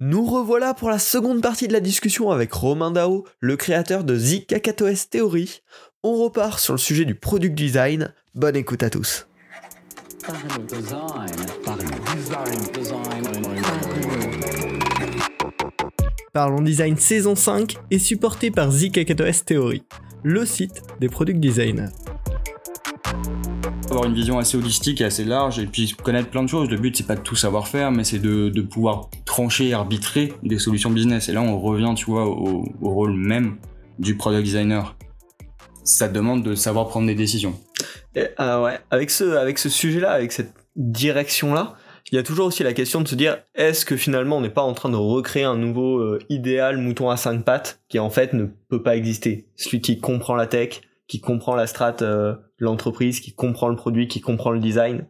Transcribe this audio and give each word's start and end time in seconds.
Nous 0.00 0.24
revoilà 0.24 0.74
pour 0.74 0.90
la 0.90 0.98
seconde 0.98 1.40
partie 1.40 1.68
de 1.68 1.72
la 1.72 1.78
discussion 1.78 2.32
avec 2.32 2.52
Romain 2.52 2.90
Dao, 2.90 3.24
le 3.38 3.56
créateur 3.56 4.02
de 4.02 4.18
The 4.18 4.44
KKTOS 4.44 5.08
Theory. 5.08 5.62
On 6.02 6.16
repart 6.16 6.58
sur 6.58 6.74
le 6.74 6.78
sujet 6.78 7.04
du 7.04 7.14
product 7.14 7.54
design. 7.54 8.12
Bonne 8.34 8.56
écoute 8.56 8.82
à 8.82 8.90
tous. 8.90 9.28
Parlons 16.32 16.62
Design 16.62 16.96
saison 16.96 17.36
5 17.36 17.76
est 17.92 17.98
supporté 18.00 18.50
par 18.50 18.70
The 18.70 18.90
KKTOS 18.90 19.44
Theory, 19.46 19.84
le 20.24 20.44
site 20.44 20.82
des 20.98 21.08
product 21.08 21.38
designers 21.38 21.90
avoir 23.94 24.08
une 24.08 24.14
vision 24.14 24.38
assez 24.38 24.56
holistique 24.56 25.00
et 25.00 25.04
assez 25.04 25.24
large 25.24 25.58
et 25.58 25.66
puis 25.66 25.94
connaître 26.02 26.28
plein 26.28 26.42
de 26.42 26.48
choses. 26.48 26.68
Le 26.68 26.76
but 26.76 26.96
c'est 26.96 27.06
pas 27.06 27.14
de 27.14 27.20
tout 27.20 27.36
savoir 27.36 27.68
faire, 27.68 27.92
mais 27.92 28.04
c'est 28.04 28.18
de, 28.18 28.60
pouvoir 28.62 29.08
trancher, 29.24 29.72
arbitrer 29.72 30.32
des 30.42 30.58
solutions 30.58 30.90
business. 30.90 31.28
Et 31.28 31.32
là 31.32 31.42
on 31.42 31.60
revient, 31.60 31.92
tu 31.96 32.06
vois, 32.06 32.26
au, 32.26 32.64
rôle 32.82 33.14
même 33.14 33.56
du 33.98 34.16
product 34.16 34.44
designer. 34.44 34.96
Ça 35.84 36.08
demande 36.08 36.42
de 36.42 36.54
savoir 36.54 36.88
prendre 36.88 37.06
des 37.06 37.14
décisions. 37.14 37.54
Et, 38.14 38.26
euh, 38.40 38.64
ouais, 38.64 38.78
avec 38.90 39.10
ce, 39.10 39.36
avec 39.36 39.58
ce 39.58 39.68
sujet-là, 39.68 40.12
avec 40.12 40.32
cette 40.32 40.54
direction-là, 40.76 41.74
il 42.10 42.16
y 42.16 42.18
a 42.18 42.22
toujours 42.22 42.46
aussi 42.46 42.62
la 42.62 42.72
question 42.72 43.00
de 43.00 43.08
se 43.08 43.14
dire 43.14 43.38
est-ce 43.54 43.84
que 43.84 43.96
finalement 43.96 44.38
on 44.38 44.40
n'est 44.40 44.50
pas 44.50 44.62
en 44.62 44.72
train 44.72 44.88
de 44.88 44.96
recréer 44.96 45.44
un 45.44 45.56
nouveau 45.56 45.98
euh, 45.98 46.18
idéal 46.28 46.78
mouton 46.78 47.10
à 47.10 47.16
cinq 47.16 47.44
pattes 47.44 47.80
qui 47.88 47.98
en 47.98 48.10
fait 48.10 48.32
ne 48.32 48.46
peut 48.68 48.82
pas 48.82 48.96
exister? 48.96 49.46
Celui 49.56 49.80
qui 49.80 50.00
comprend 50.00 50.34
la 50.34 50.46
tech, 50.46 50.80
qui 51.06 51.20
comprend 51.20 51.54
la 51.54 51.66
strate 51.66 52.02
euh, 52.02 52.34
l'entreprise, 52.58 53.20
qui 53.20 53.34
comprend 53.34 53.68
le 53.68 53.76
produit, 53.76 54.08
qui 54.08 54.20
comprend 54.20 54.50
le 54.50 54.60
design. 54.60 55.06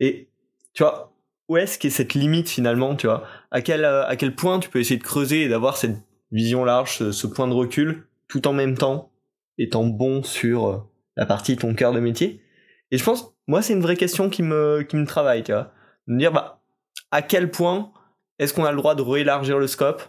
Et 0.00 0.30
tu 0.74 0.82
vois, 0.82 1.14
où 1.48 1.56
est-ce 1.56 1.78
qu'est 1.78 1.90
cette 1.90 2.14
limite 2.14 2.48
finalement, 2.48 2.94
tu 2.96 3.06
vois? 3.06 3.24
À 3.50 3.62
quel, 3.62 3.84
euh, 3.84 4.06
à 4.06 4.16
quel 4.16 4.34
point 4.34 4.58
tu 4.58 4.68
peux 4.68 4.80
essayer 4.80 4.98
de 4.98 5.04
creuser 5.04 5.42
et 5.42 5.48
d'avoir 5.48 5.76
cette 5.76 5.96
vision 6.30 6.64
large, 6.64 7.10
ce, 7.10 7.26
point 7.26 7.48
de 7.48 7.54
recul, 7.54 8.06
tout 8.28 8.46
en 8.46 8.52
même 8.52 8.76
temps 8.76 9.12
étant 9.56 9.84
bon 9.84 10.22
sur 10.22 10.68
euh, 10.68 10.78
la 11.16 11.26
partie 11.26 11.56
ton 11.56 11.74
cœur 11.74 11.92
de 11.92 12.00
métier? 12.00 12.42
Et 12.90 12.98
je 12.98 13.04
pense, 13.04 13.34
moi, 13.46 13.62
c'est 13.62 13.72
une 13.72 13.82
vraie 13.82 13.96
question 13.96 14.30
qui 14.30 14.42
me, 14.42 14.82
qui 14.82 14.96
me 14.96 15.06
travaille, 15.06 15.42
tu 15.42 15.52
vois. 15.52 15.72
De 16.06 16.14
me 16.14 16.18
dire, 16.18 16.32
bah, 16.32 16.62
à 17.10 17.22
quel 17.22 17.50
point 17.50 17.92
est-ce 18.38 18.54
qu'on 18.54 18.64
a 18.64 18.70
le 18.70 18.76
droit 18.76 18.94
de 18.94 19.02
réélargir 19.02 19.58
le 19.58 19.66
scope? 19.66 20.02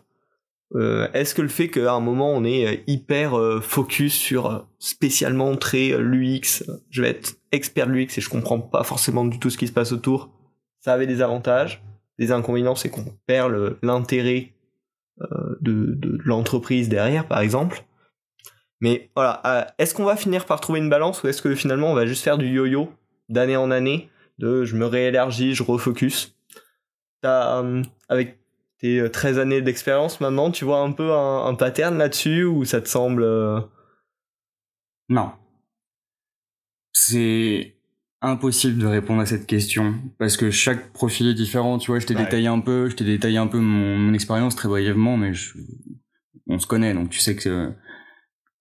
Est-ce 0.75 1.33
que 1.33 1.41
le 1.41 1.47
fait 1.47 1.69
qu'à 1.69 1.93
un 1.93 1.99
moment 1.99 2.31
on 2.31 2.43
est 2.43 2.67
euh, 2.67 2.77
hyper 2.85 3.37
euh, 3.37 3.59
focus 3.59 4.13
sur 4.13 4.67
spécialement 4.77 5.55
très 5.55 5.97
l'UX, 5.97 6.63
je 6.91 7.01
vais 7.01 7.09
être 7.09 7.37
expert 7.51 7.87
de 7.87 7.93
l'UX 7.93 8.17
et 8.17 8.21
je 8.21 8.29
comprends 8.29 8.59
pas 8.59 8.83
forcément 8.83 9.25
du 9.25 9.39
tout 9.39 9.49
ce 9.49 9.57
qui 9.57 9.67
se 9.67 9.71
passe 9.71 9.91
autour, 9.91 10.29
ça 10.79 10.93
avait 10.93 11.07
des 11.07 11.21
avantages. 11.21 11.83
Des 12.19 12.31
inconvénients, 12.33 12.75
c'est 12.75 12.89
qu'on 12.89 13.05
perd 13.27 13.77
l'intérêt 13.81 14.53
de, 15.61 15.93
de, 15.95 16.17
l'entreprise 16.25 16.89
derrière, 16.89 17.25
par 17.25 17.39
exemple. 17.39 17.85
Mais 18.81 19.09
voilà, 19.15 19.73
est-ce 19.77 19.93
qu'on 19.93 20.03
va 20.03 20.17
finir 20.17 20.45
par 20.45 20.59
trouver 20.59 20.79
une 20.79 20.89
balance 20.89 21.23
ou 21.23 21.29
est-ce 21.29 21.41
que 21.41 21.55
finalement 21.55 21.91
on 21.91 21.93
va 21.93 22.05
juste 22.05 22.23
faire 22.23 22.37
du 22.37 22.47
yo-yo 22.47 22.91
d'année 23.29 23.55
en 23.55 23.71
année, 23.71 24.09
de 24.37 24.65
je 24.65 24.75
me 24.75 24.85
réélargis, 24.85 25.55
je 25.55 25.63
refocus? 25.63 26.35
Avec 27.23 28.38
tes 28.79 29.09
13 29.09 29.37
euh, 29.37 29.41
années 29.41 29.61
d'expérience 29.61 30.21
maintenant, 30.21 30.51
tu 30.51 30.65
vois 30.65 30.79
un 30.79 30.91
peu 30.91 31.13
un, 31.13 31.53
pattern 31.55 31.97
là-dessus 31.97 32.43
ou 32.43 32.65
ça 32.65 32.81
te 32.81 32.87
semble... 32.87 33.23
Euh, 33.23 33.59
non. 35.09 35.31
C'est 36.93 37.75
impossible 38.21 38.79
de 38.79 38.85
répondre 38.85 39.21
à 39.21 39.25
cette 39.25 39.47
question 39.47 39.95
parce 40.17 40.37
que 40.37 40.51
chaque 40.51 40.91
profil 40.91 41.27
est 41.27 41.33
différent. 41.33 41.77
Tu 41.77 41.91
vois, 41.91 41.99
je 41.99 42.05
t'ai 42.05 42.15
détaillé 42.15 42.47
un 42.47 42.59
peu, 42.59 42.89
je 42.89 42.95
t'ai 42.95 43.05
détaillé 43.05 43.37
un 43.37 43.47
peu 43.47 43.59
mon, 43.59 44.13
expérience 44.13 44.55
très 44.55 44.67
brièvement, 44.67 45.17
mais 45.17 45.31
on 46.47 46.59
se 46.59 46.67
connaît, 46.67 46.93
donc 46.93 47.09
tu 47.09 47.19
sais 47.19 47.35
que 47.35 47.73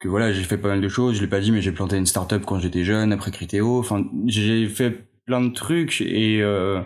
que 0.01 0.07
voilà, 0.07 0.33
j'ai 0.33 0.45
fait 0.45 0.59
pas 0.59 0.69
mal 0.69 0.81
de 0.81 0.89
choses. 0.89 1.17
Je 1.17 1.21
l'ai 1.23 1.27
pas 1.27 1.41
dit, 1.41 1.51
mais 1.51 1.61
j'ai 1.61 1.73
planté 1.73 1.97
une 1.97 2.07
startup 2.07 2.45
quand 2.47 2.61
j'étais 2.61 2.85
jeune, 2.85 3.13
après 3.13 3.33
Critéo. 3.33 3.81
Enfin, 3.81 4.05
j'ai 4.27 4.69
fait 4.69 5.09
plein 5.27 5.41
de 5.41 5.53
trucs 5.53 6.01
et 6.01 6.41
euh, 6.41 6.81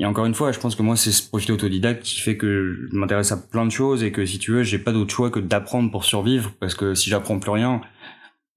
et 0.00 0.04
encore 0.04 0.26
une 0.26 0.34
fois, 0.34 0.52
je 0.52 0.60
pense 0.60 0.76
que 0.76 0.82
moi, 0.82 0.96
c'est 0.96 1.10
ce 1.10 1.28
profil 1.28 1.50
autodidacte 1.52 2.04
qui 2.04 2.20
fait 2.20 2.36
que 2.36 2.88
je 2.90 2.96
m'intéresse 2.96 3.32
à 3.32 3.36
plein 3.36 3.66
de 3.66 3.70
choses 3.70 4.04
et 4.04 4.12
que 4.12 4.24
si 4.24 4.38
tu 4.38 4.52
veux, 4.52 4.62
j'ai 4.62 4.78
pas 4.78 4.92
d'autre 4.92 5.12
choix 5.12 5.28
que 5.28 5.40
d'apprendre 5.40 5.90
pour 5.90 6.04
survivre 6.04 6.52
parce 6.60 6.76
que 6.76 6.94
si 6.94 7.10
j'apprends 7.10 7.40
plus 7.40 7.50
rien, 7.50 7.80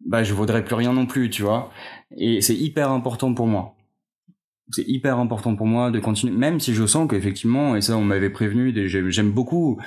bah, 0.06 0.24
je 0.24 0.35
vaudrais 0.35 0.63
plus 0.63 0.75
rien 0.75 0.94
non 0.94 1.07
plus, 1.07 1.31
tu 1.31 1.41
vois. 1.41 1.72
Et 2.16 2.41
c'est 2.41 2.56
hyper 2.56 2.91
important 2.91 3.34
pour 3.34 3.47
moi. 3.47 3.75
C'est 4.69 4.88
hyper 4.88 5.18
important 5.18 5.56
pour 5.56 5.66
moi 5.66 5.90
de 5.90 6.00
continuer, 6.00 6.31
même 6.31 6.59
si 6.59 6.75
je 6.75 6.85
sens 6.85 7.09
qu'effectivement, 7.09 7.75
et 7.75 7.81
ça, 7.81 7.97
on 7.97 8.03
m'avait 8.03 8.30
prévenu, 8.30 8.72
j'aime 8.88 9.31
beaucoup, 9.31 9.81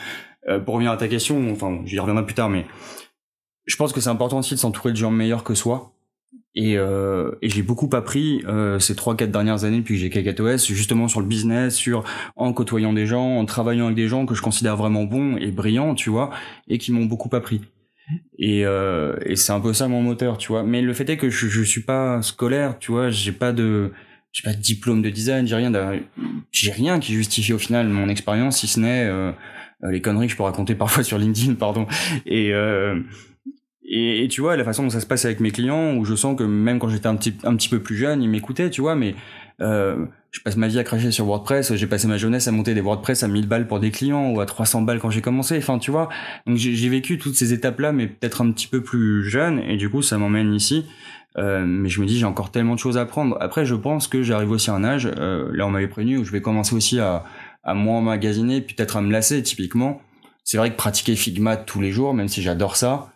euh, 0.48 0.59
pour 0.59 0.75
revenir 0.75 0.91
à 0.91 0.97
ta 0.97 1.06
question, 1.06 1.50
enfin, 1.53 1.81
j'y 1.84 1.98
reviendrai 2.00 2.26
plus 2.26 2.34
tard, 2.34 2.50
mais 2.50 2.66
je 3.64 3.76
pense 3.76 3.93
que 3.93 4.00
c'est 4.00 4.10
important 4.10 4.41
aussi 4.41 4.54
de 4.54 4.59
s'entourer 4.59 4.91
de 4.91 4.97
gens 4.97 5.10
meilleurs 5.10 5.44
que 5.44 5.54
soi 5.54 5.94
et, 6.54 6.76
euh, 6.76 7.32
et 7.42 7.48
j'ai 7.48 7.62
beaucoup 7.62 7.91
appris 7.92 8.42
euh, 8.47 8.78
ces 8.78 8.94
trois 8.94 9.16
quatre 9.16 9.31
dernières 9.31 9.65
années 9.65 9.78
depuis 9.78 9.94
que 9.94 10.00
j'ai 10.00 10.10
KKTOS 10.10 10.59
justement 10.59 11.09
sur 11.09 11.20
le 11.20 11.26
business, 11.26 11.75
sur 11.75 12.04
en 12.37 12.53
côtoyant 12.53 12.92
des 12.92 13.06
gens, 13.06 13.38
en 13.38 13.44
travaillant 13.44 13.87
avec 13.87 13.97
des 13.97 14.09
gens 14.09 14.26
que 14.26 14.34
je 14.34 14.42
considère 14.42 14.76
vraiment 14.76 15.04
bons 15.04 15.37
et 15.37 15.50
brillants, 15.50 15.94
tu 15.94 16.10
vois, 16.10 16.31
et 16.69 16.78
qui 16.78 16.93
m'ont 16.93 17.06
beaucoup 17.06 17.34
appris. 17.34 17.60
Et, 18.38 18.64
euh, 18.66 19.16
et 19.25 19.37
c'est 19.37 19.53
un 19.53 19.60
peu 19.60 19.72
ça 19.72 19.88
mon 19.88 20.03
moteur, 20.03 20.38
tu 20.38 20.48
vois. 20.48 20.62
Mais 20.62 20.82
le 20.82 20.93
fait 20.93 21.09
est 21.09 21.16
que 21.16 21.31
je, 21.31 21.48
je 21.48 21.62
suis 21.62 21.82
pas 21.82 22.22
scolaire, 22.22 22.78
tu 22.78 22.93
vois, 22.93 23.10
j'ai 23.10 23.32
pas 23.32 23.53
de 23.53 23.93
j'ai 24.32 24.43
pas 24.43 24.53
de 24.53 24.60
diplôme 24.60 25.00
de 25.00 25.10
design, 25.10 25.47
j'ai 25.47 25.54
rien 25.54 25.72
j'ai 26.50 26.72
rien 26.72 26.98
qui 26.98 27.14
justifie 27.14 27.53
au 27.53 27.59
final 27.59 27.88
mon 27.88 28.09
expérience 28.09 28.59
si 28.59 28.66
ce 28.66 28.81
n'est 28.81 29.09
euh, 29.84 29.91
les 29.91 30.00
conneries 30.00 30.26
que 30.26 30.32
je 30.32 30.37
peux 30.37 30.43
raconter 30.43 30.75
parfois 30.75 31.03
sur 31.03 31.19
LinkedIn, 31.19 31.54
pardon. 31.54 31.87
Et 32.26 32.53
euh, 32.53 33.00
et, 33.87 34.28
tu 34.28 34.41
vois, 34.41 34.56
la 34.56 34.65
façon 34.65 34.83
dont 34.83 34.91
ça 34.91 35.00
se 35.00 35.06
passe 35.06 35.25
avec 35.27 35.41
mes 35.41 35.50
clients, 35.50 35.97
où 35.97 36.05
je 36.05 36.15
sens 36.15 36.37
que 36.37 36.43
même 36.43 36.78
quand 36.78 36.89
j'étais 36.89 37.06
un 37.06 37.17
petit, 37.17 37.34
un 37.45 37.55
petit 37.55 37.69
peu 37.69 37.81
plus 37.81 37.97
jeune, 37.97 38.22
ils 38.22 38.31
m'écoutaient, 38.31 38.71
tu 38.71 38.81
vois, 38.81 38.95
mais 38.95 39.15
euh, 39.61 40.06
je 40.31 40.41
passe 40.41 40.56
ma 40.56 40.69
vie 40.69 40.78
à 40.78 40.84
cracher 40.84 41.11
sur 41.11 41.27
WordPress, 41.27 41.75
j'ai 41.75 41.87
passé 41.87 42.09
ma 42.09 42.17
jeunesse 42.17 42.49
à 42.49 42.50
monter 42.50 42.75
des 42.75 42.81
WordPress 42.81 43.23
à 43.23 43.28
1000 43.28 43.47
balles 43.47 43.69
pour 43.69 43.81
des 43.81 43.91
clients 43.91 44.31
ou 44.31 44.41
à 44.41 44.47
300 44.47 44.83
balles 44.83 44.99
quand 44.99 45.11
j'ai 45.11 45.21
commencé, 45.21 45.59
enfin 45.59 45.78
tu 45.78 45.91
vois. 45.91 46.09
Donc 46.47 46.56
j'ai 46.56 46.89
vécu 46.89 47.19
toutes 47.19 47.37
ces 47.37 47.53
étapes-là, 47.53 47.93
mais 47.93 48.09
peut-être 48.09 48.43
un 48.43 48.50
petit 48.50 48.67
peu 48.67 48.83
plus 48.83 49.23
jeune, 49.23 49.61
et 49.61 49.77
du 49.77 49.91
coup 49.91 50.03
ça 50.03 50.19
m'emmène 50.19 50.53
ici. 50.55 50.87
Euh, 51.37 51.65
mais 51.67 51.89
je 51.89 52.00
me 52.00 52.06
dis 52.06 52.19
j'ai 52.19 52.27
encore 52.27 52.50
tellement 52.50 52.75
de 52.75 52.81
choses 52.81 52.97
à 52.97 53.03
apprendre. 53.03 53.37
Après 53.41 53.67
je 53.67 53.75
pense 53.75 54.09
que 54.09 54.23
j'arrive 54.23 54.50
aussi 54.50 54.71
à 54.71 54.75
un 54.75 54.83
âge, 54.83 55.09
euh, 55.19 55.50
là 55.53 55.67
on 55.67 55.71
m'avait 55.71 55.89
prévenu, 55.89 56.19
où 56.19 56.25
je 56.25 56.33
vais 56.33 56.41
commencer 56.41 56.75
aussi 56.75 56.99
à, 56.99 57.25
à 57.62 57.75
moins 57.75 58.00
magasiner, 58.00 58.61
peut-être 58.61 58.97
à 58.97 59.03
me 59.03 59.12
lasser 59.12 59.43
typiquement. 59.43 60.00
C'est 60.43 60.56
vrai 60.56 60.71
que 60.71 60.77
pratiquer 60.77 61.17
Figma 61.17 61.56
tous 61.56 61.81
les 61.81 61.93
jours, 61.93 62.12
même 62.12 62.28
si 62.28 62.43
j'adore 62.43 62.77
ça, 62.77 63.13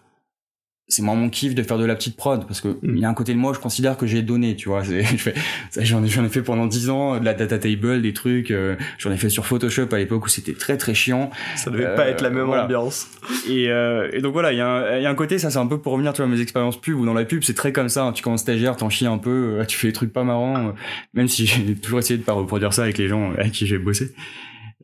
c'est 0.88 1.03
moi 1.03 1.15
mon 1.15 1.28
kiff 1.28 1.54
de 1.54 1.62
faire 1.62 1.76
de 1.76 1.84
la 1.84 1.94
petite 1.94 2.16
prod 2.16 2.47
parce 2.47 2.62
que 2.62 2.69
mm. 2.69 2.78
il 2.82 2.99
y 2.99 3.04
a 3.04 3.09
un 3.09 3.15
côté 3.15 3.34
de 3.34 3.38
moi 3.38 3.53
je 3.53 3.59
considère 3.59 3.97
que 3.99 4.06
j'ai 4.06 4.22
donné 4.22 4.56
tu 4.56 4.71
vois. 4.71 4.82
J'en 5.78 6.03
ai, 6.03 6.09
j'en 6.09 6.25
ai 6.25 6.28
fait 6.28 6.43
pendant 6.43 6.66
dix 6.66 6.88
ans 6.88 7.19
de 7.21 7.25
la 7.25 7.34
data 7.34 7.59
table 7.59 8.00
des 8.00 8.12
trucs 8.12 8.50
euh, 8.50 8.76
j'en 8.97 9.12
ai 9.12 9.16
fait 9.16 9.28
sur 9.28 9.47
Photoshop 9.47 9.88
à 9.93 9.98
l'époque 9.98 10.25
où 10.25 10.28
c'était 10.28 10.54
très 10.54 10.77
très 10.77 10.94
chiant. 10.94 11.31
Ça 11.56 11.71
devait 11.71 11.94
pas 11.94 12.09
être 12.09 12.22
la 12.22 12.31
même 12.31 12.48
euh, 12.48 12.62
ambiance. 12.62 13.09
Et, 13.48 13.69
euh, 13.69 14.09
et 14.12 14.21
donc 14.21 14.32
voilà 14.32 14.53
il 14.53 14.59
y, 14.59 14.60
a 14.60 14.69
un, 14.69 14.98
y 14.98 15.06
a 15.06 15.10
un 15.10 15.15
côté 15.15 15.38
ça 15.38 15.50
c'est 15.50 15.59
un 15.59 15.66
peu 15.66 15.78
pour 15.78 15.93
revenir 15.93 16.12
tu 16.15 16.22
vois 16.22 16.31
mes 16.31 16.41
expériences 16.41 16.81
pub 16.81 16.98
ou 16.98 17.04
dans 17.04 17.15
la 17.15 17.25
pub 17.25 17.43
c'est 17.43 17.54
très 17.54 17.72
comme 17.72 17.88
ça 17.88 18.04
hein. 18.04 18.12
tu 18.12 18.22
commences 18.22 18.41
stagiaire 18.41 18.77
t'en 18.77 18.88
chies 18.88 19.06
un 19.06 19.19
peu 19.19 19.62
tu 19.69 19.77
fais 19.77 19.88
des 19.88 19.93
trucs 19.93 20.12
pas 20.12 20.25
marrants 20.25 20.72
même 21.12 21.28
si 21.28 21.47
j'ai 21.66 21.75
toujours 21.75 21.98
essayé 21.98 22.19
de 22.19 22.25
pas 22.25 22.32
reproduire 22.32 22.72
ça 22.72 22.82
avec 22.82 22.98
les 22.98 23.09
gens 23.09 23.32
avec 23.32 23.53
qui 23.53 23.66
j'ai 23.66 23.78
bossé. 23.78 24.15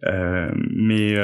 Mais 0.02 1.14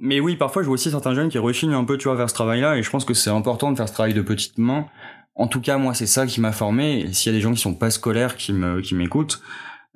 mais 0.00 0.20
oui, 0.20 0.36
parfois 0.36 0.62
je 0.62 0.66
vois 0.66 0.74
aussi 0.74 0.90
certains 0.90 1.14
jeunes 1.14 1.28
qui 1.28 1.38
rechignent 1.38 1.74
un 1.74 1.84
peu, 1.84 1.98
tu 1.98 2.04
vois, 2.04 2.16
vers 2.16 2.30
ce 2.30 2.34
travail-là, 2.34 2.76
et 2.76 2.82
je 2.82 2.90
pense 2.90 3.04
que 3.04 3.14
c'est 3.14 3.30
important 3.30 3.72
de 3.72 3.76
faire 3.76 3.88
ce 3.88 3.94
travail 3.94 4.14
de 4.14 4.22
petite 4.22 4.58
main. 4.58 4.86
En 5.34 5.46
tout 5.46 5.60
cas, 5.60 5.78
moi, 5.78 5.94
c'est 5.94 6.06
ça 6.06 6.26
qui 6.26 6.40
m'a 6.40 6.52
formé. 6.52 7.12
S'il 7.12 7.32
y 7.32 7.34
a 7.34 7.38
des 7.38 7.42
gens 7.42 7.52
qui 7.52 7.60
sont 7.60 7.74
pas 7.74 7.90
scolaires 7.90 8.36
qui 8.36 8.52
me 8.52 8.80
qui 8.80 8.94
m'écoutent, 8.94 9.40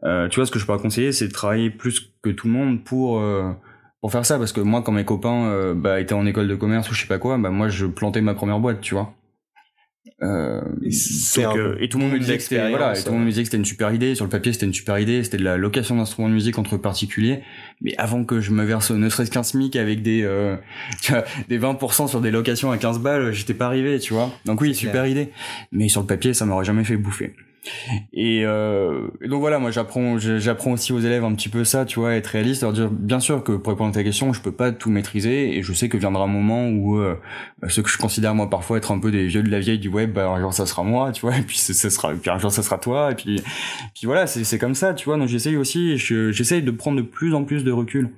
euh, 0.04 0.28
tu 0.28 0.36
vois, 0.36 0.46
ce 0.46 0.52
que 0.52 0.58
je 0.58 0.66
peux 0.66 0.76
conseiller, 0.78 1.12
c'est 1.12 1.28
de 1.28 1.32
travailler 1.32 1.70
plus 1.70 2.12
que 2.22 2.30
tout 2.30 2.46
le 2.46 2.52
monde 2.52 2.84
pour 2.84 3.20
euh, 3.20 3.52
pour 4.00 4.12
faire 4.12 4.26
ça, 4.26 4.38
parce 4.38 4.52
que 4.52 4.60
moi, 4.60 4.82
quand 4.82 4.92
mes 4.92 5.04
copains 5.04 5.46
euh, 5.46 5.74
bah, 5.74 6.00
étaient 6.00 6.14
en 6.14 6.26
école 6.26 6.48
de 6.48 6.56
commerce 6.56 6.90
ou 6.90 6.94
je 6.94 7.00
sais 7.02 7.06
pas 7.06 7.18
quoi, 7.18 7.38
bah 7.38 7.50
moi, 7.50 7.68
je 7.68 7.86
plantais 7.86 8.20
ma 8.20 8.34
première 8.34 8.58
boîte, 8.58 8.80
tu 8.80 8.94
vois. 8.94 9.14
Euh, 10.22 10.60
euh, 11.38 11.76
et 11.80 11.88
tout 11.88 11.98
le 11.98 12.04
monde 12.04 12.12
me 12.12 12.18
disait 12.18 12.36
que 12.36 12.42
c'était 12.42 12.70
voilà, 12.70 12.94
tout 12.94 13.06
le 13.06 13.12
monde 13.12 13.24
me 13.24 13.30
disait 13.30 13.42
que 13.42 13.46
c'était 13.46 13.56
une 13.56 13.64
super 13.64 13.92
idée. 13.92 14.14
Sur 14.14 14.24
le 14.24 14.30
papier, 14.30 14.52
c'était 14.52 14.66
une 14.66 14.74
super 14.74 14.98
idée. 14.98 15.24
C'était 15.24 15.36
de 15.36 15.44
la 15.44 15.56
location 15.56 15.96
d'instruments 15.96 16.28
de 16.28 16.34
musique 16.34 16.58
entre 16.58 16.76
particuliers. 16.76 17.40
Mais 17.80 17.94
avant 17.98 18.24
que 18.24 18.40
je 18.40 18.52
me 18.52 18.64
verse 18.64 18.92
ne 18.92 19.08
serait-ce 19.08 19.30
qu'un 19.30 19.42
SMIC 19.42 19.74
avec 19.76 20.02
des 20.02 20.22
euh, 20.22 20.56
des 21.48 21.58
20% 21.58 22.08
sur 22.08 22.20
des 22.20 22.30
locations 22.30 22.70
à 22.70 22.78
15 22.78 23.00
balles, 23.00 23.32
j'étais 23.32 23.54
pas 23.54 23.66
arrivé, 23.66 23.98
tu 23.98 24.14
vois. 24.14 24.30
Donc 24.44 24.60
oui, 24.60 24.74
super 24.74 25.06
idée. 25.06 25.30
Mais 25.72 25.88
sur 25.88 26.02
le 26.02 26.06
papier, 26.06 26.34
ça 26.34 26.46
m'aurait 26.46 26.64
jamais 26.64 26.84
fait 26.84 26.96
bouffer. 26.96 27.34
Et, 28.12 28.42
euh, 28.44 29.08
donc 29.24 29.40
voilà, 29.40 29.58
moi 29.58 29.70
j'apprends, 29.70 30.18
j'apprends 30.18 30.72
aussi 30.72 30.92
aux 30.92 30.98
élèves 30.98 31.24
un 31.24 31.34
petit 31.34 31.48
peu 31.48 31.64
ça, 31.64 31.84
tu 31.84 32.00
vois, 32.00 32.14
être 32.14 32.26
réaliste, 32.28 32.62
leur 32.62 32.72
dire 32.72 32.90
bien 32.90 33.20
sûr 33.20 33.44
que 33.44 33.52
pour 33.52 33.72
répondre 33.72 33.90
à 33.90 33.94
ta 33.94 34.04
question, 34.04 34.32
je 34.32 34.40
peux 34.40 34.52
pas 34.52 34.72
tout 34.72 34.90
maîtriser 34.90 35.56
et 35.56 35.62
je 35.62 35.72
sais 35.72 35.88
que 35.88 35.96
viendra 35.96 36.24
un 36.24 36.28
moment 36.28 36.68
où 36.68 36.98
euh, 36.98 37.16
ce 37.68 37.80
que 37.80 37.88
je 37.88 37.98
considère 37.98 38.34
moi 38.34 38.50
parfois 38.50 38.78
être 38.78 38.92
un 38.92 38.98
peu 38.98 39.10
des 39.10 39.26
vieux 39.26 39.42
de 39.42 39.50
la 39.50 39.60
vieille 39.60 39.78
du 39.78 39.88
web, 39.88 40.12
bah, 40.12 40.28
un 40.28 40.40
jour 40.40 40.52
ça 40.52 40.66
sera 40.66 40.82
moi, 40.82 41.12
tu 41.12 41.22
vois, 41.22 41.36
et 41.38 41.42
puis 41.42 41.56
ça 41.56 41.90
sera, 41.90 42.12
puis 42.14 42.30
un 42.30 42.38
jour 42.38 42.50
ça 42.50 42.62
sera 42.62 42.78
toi, 42.78 43.12
et 43.12 43.14
puis, 43.14 43.40
puis 43.94 44.06
voilà, 44.06 44.26
c'est, 44.26 44.44
c'est 44.44 44.58
comme 44.58 44.74
ça, 44.74 44.94
tu 44.94 45.04
vois. 45.04 45.16
Donc 45.16 45.28
j'essaye 45.28 45.56
aussi, 45.56 45.96
j'essaye 45.96 46.62
de 46.62 46.70
prendre 46.70 46.96
de 46.96 47.02
plus 47.02 47.34
en 47.34 47.44
plus 47.44 47.64
de 47.64 47.72
recul 47.72 48.10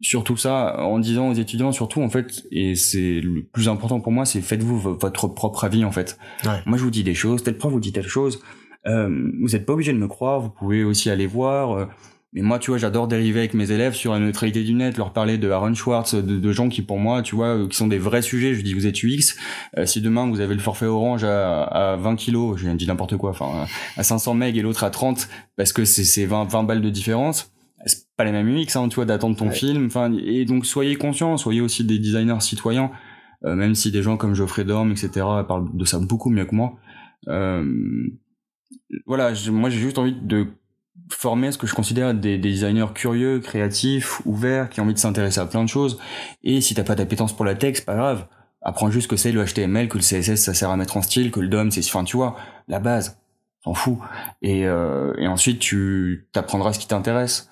surtout 0.00 0.36
ça 0.36 0.80
en 0.80 0.98
disant 0.98 1.28
aux 1.28 1.34
étudiants 1.34 1.72
surtout 1.72 2.02
en 2.02 2.08
fait 2.08 2.44
et 2.50 2.74
c'est 2.74 3.20
le 3.20 3.42
plus 3.42 3.68
important 3.68 4.00
pour 4.00 4.12
moi 4.12 4.24
c'est 4.24 4.40
faites-vous 4.42 4.78
votre 4.78 5.28
propre 5.28 5.64
avis 5.64 5.84
en 5.84 5.92
fait 5.92 6.18
moi 6.66 6.76
je 6.76 6.82
vous 6.82 6.90
dis 6.90 7.04
des 7.04 7.14
choses 7.14 7.42
tel 7.42 7.56
prof 7.56 7.72
vous 7.72 7.80
dit 7.80 7.92
telle 7.92 8.08
chose 8.08 8.42
vous 8.86 9.48
n'êtes 9.48 9.66
pas 9.66 9.72
obligé 9.72 9.92
de 9.92 9.98
me 9.98 10.08
croire 10.08 10.40
vous 10.40 10.50
pouvez 10.50 10.84
aussi 10.84 11.10
aller 11.10 11.26
voir 11.26 11.72
euh, 11.72 11.86
mais 12.32 12.42
moi 12.42 12.58
tu 12.58 12.70
vois 12.70 12.78
j'adore 12.78 13.08
dériver 13.08 13.40
avec 13.40 13.54
mes 13.54 13.70
élèves 13.70 13.94
sur 13.94 14.12
la 14.12 14.18
neutralité 14.18 14.62
du 14.62 14.74
net 14.74 14.98
leur 14.98 15.12
parler 15.12 15.38
de 15.38 15.50
Aaron 15.50 15.74
Schwartz 15.74 16.14
de, 16.14 16.38
de 16.38 16.52
gens 16.52 16.68
qui 16.68 16.82
pour 16.82 16.98
moi 16.98 17.22
tu 17.22 17.34
vois 17.34 17.66
qui 17.68 17.76
sont 17.76 17.86
des 17.86 17.98
vrais 17.98 18.22
sujets 18.22 18.54
je 18.54 18.62
dis 18.62 18.74
vous 18.74 18.86
êtes 18.86 19.02
UX 19.02 19.36
euh, 19.78 19.86
si 19.86 20.00
demain 20.00 20.28
vous 20.28 20.40
avez 20.40 20.54
le 20.54 20.60
forfait 20.60 20.86
orange 20.86 21.24
à, 21.24 21.62
à 21.62 21.96
20 21.96 22.16
kilos 22.16 22.58
je 22.58 22.68
dis 22.70 22.86
n'importe 22.86 23.16
quoi 23.16 23.30
enfin 23.30 23.66
à 23.96 24.02
500 24.02 24.34
meg 24.34 24.56
et 24.56 24.62
l'autre 24.62 24.84
à 24.84 24.90
30 24.90 25.28
parce 25.56 25.72
que 25.72 25.84
c'est 25.84 26.26
20, 26.26 26.44
20 26.44 26.64
balles 26.64 26.82
de 26.82 26.90
différence 26.90 27.54
c'est 27.86 28.06
pas 28.16 28.24
les 28.24 28.32
mêmes 28.32 28.48
UX, 28.48 28.76
hein, 28.76 28.88
tu 28.88 28.96
vois, 28.96 29.04
d'attendre 29.04 29.36
ton 29.36 29.50
film. 29.50 29.86
Enfin, 29.86 30.12
et 30.12 30.44
donc 30.44 30.66
soyez 30.66 30.96
conscients, 30.96 31.36
soyez 31.36 31.60
aussi 31.60 31.84
des 31.84 31.98
designers 31.98 32.40
citoyens, 32.40 32.90
euh, 33.44 33.54
même 33.54 33.74
si 33.74 33.90
des 33.90 34.02
gens 34.02 34.16
comme 34.16 34.34
Geoffrey 34.34 34.64
Dorm, 34.64 34.90
etc., 34.90 35.10
parlent 35.46 35.68
de 35.72 35.84
ça 35.84 35.98
beaucoup 35.98 36.30
mieux 36.30 36.44
que 36.44 36.54
moi. 36.54 36.74
Euh, 37.28 37.64
voilà, 39.06 39.32
moi 39.50 39.70
j'ai 39.70 39.78
juste 39.78 39.98
envie 39.98 40.14
de 40.14 40.46
former 41.10 41.52
ce 41.52 41.58
que 41.58 41.66
je 41.66 41.74
considère 41.74 42.14
des, 42.14 42.38
des, 42.38 42.50
designers 42.50 42.92
curieux, 42.94 43.40
créatifs, 43.40 44.20
ouverts, 44.24 44.70
qui 44.70 44.80
ont 44.80 44.84
envie 44.84 44.94
de 44.94 44.98
s'intéresser 44.98 45.40
à 45.40 45.46
plein 45.46 45.64
de 45.64 45.68
choses. 45.68 45.98
Et 46.42 46.60
si 46.60 46.74
t'as 46.74 46.84
pas 46.84 46.94
d'appétence 46.94 47.34
pour 47.34 47.44
la 47.44 47.54
tech, 47.54 47.76
c'est 47.76 47.84
pas 47.84 47.96
grave. 47.96 48.26
Apprends 48.62 48.90
juste 48.90 49.08
que 49.08 49.16
c'est 49.16 49.32
le 49.32 49.44
HTML, 49.44 49.88
que 49.88 49.98
le 49.98 50.02
CSS 50.02 50.36
ça 50.36 50.54
sert 50.54 50.70
à 50.70 50.76
mettre 50.76 50.96
en 50.96 51.02
style, 51.02 51.30
que 51.30 51.40
le 51.40 51.48
DOM 51.48 51.70
c'est, 51.70 51.84
enfin 51.84 52.04
tu 52.04 52.16
vois, 52.16 52.36
la 52.68 52.78
base, 52.78 53.18
t'en 53.62 53.74
fous. 53.74 54.02
Et, 54.40 54.66
euh, 54.66 55.12
et 55.18 55.26
ensuite 55.26 55.58
tu 55.58 56.28
t'apprendras 56.32 56.72
ce 56.72 56.78
qui 56.78 56.86
t'intéresse 56.86 57.50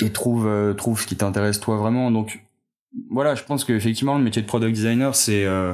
et 0.00 0.12
trouve 0.12 0.46
euh, 0.46 0.74
trouve 0.74 1.00
ce 1.00 1.06
qui 1.06 1.16
t'intéresse 1.16 1.60
toi 1.60 1.76
vraiment 1.76 2.10
donc 2.10 2.44
voilà 3.10 3.34
je 3.34 3.42
pense 3.42 3.64
qu'effectivement 3.64 4.18
le 4.18 4.24
métier 4.24 4.42
de 4.42 4.46
product 4.46 4.74
designer 4.74 5.14
c'est 5.14 5.44
euh, 5.44 5.72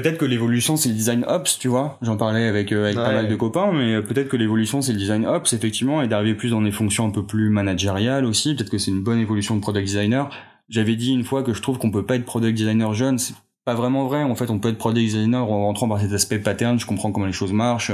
peut-être 0.00 0.18
que 0.18 0.24
l'évolution 0.24 0.76
c'est 0.76 0.88
le 0.88 0.94
design 0.94 1.24
ops 1.26 1.58
tu 1.58 1.68
vois. 1.68 1.98
J'en 2.02 2.16
parlais 2.16 2.46
avec 2.46 2.72
euh, 2.72 2.84
avec 2.84 2.96
pas 2.96 3.12
mal 3.12 3.28
de 3.28 3.36
copains 3.36 3.72
mais 3.72 4.00
peut-être 4.02 4.28
que 4.28 4.36
l'évolution 4.36 4.82
c'est 4.82 4.92
le 4.92 4.98
design 4.98 5.26
ops 5.26 5.52
effectivement 5.52 6.02
et 6.02 6.08
d'arriver 6.08 6.34
plus 6.34 6.50
dans 6.50 6.62
des 6.62 6.72
fonctions 6.72 7.06
un 7.06 7.10
peu 7.10 7.24
plus 7.24 7.50
managériales 7.50 8.24
aussi. 8.24 8.54
Peut-être 8.54 8.70
que 8.70 8.78
c'est 8.78 8.90
une 8.90 9.02
bonne 9.02 9.18
évolution 9.18 9.56
de 9.56 9.60
product 9.60 9.86
designer. 9.86 10.30
J'avais 10.68 10.96
dit 10.96 11.12
une 11.12 11.24
fois 11.24 11.42
que 11.42 11.54
je 11.54 11.62
trouve 11.62 11.78
qu'on 11.78 11.90
peut 11.90 12.04
pas 12.04 12.16
être 12.16 12.24
product 12.24 12.56
designer 12.56 12.94
jeune 12.94 13.18
c'est 13.18 13.34
pas 13.64 13.74
vraiment 13.74 14.06
vrai. 14.06 14.22
En 14.22 14.34
fait 14.34 14.50
on 14.50 14.58
peut 14.58 14.68
être 14.68 14.78
product 14.78 15.04
designer 15.04 15.50
en 15.50 15.66
rentrant 15.66 15.88
par 15.88 16.00
cet 16.00 16.12
aspect 16.12 16.38
pattern. 16.38 16.78
Je 16.78 16.86
comprends 16.86 17.12
comment 17.12 17.26
les 17.26 17.32
choses 17.32 17.52
marchent. 17.52 17.92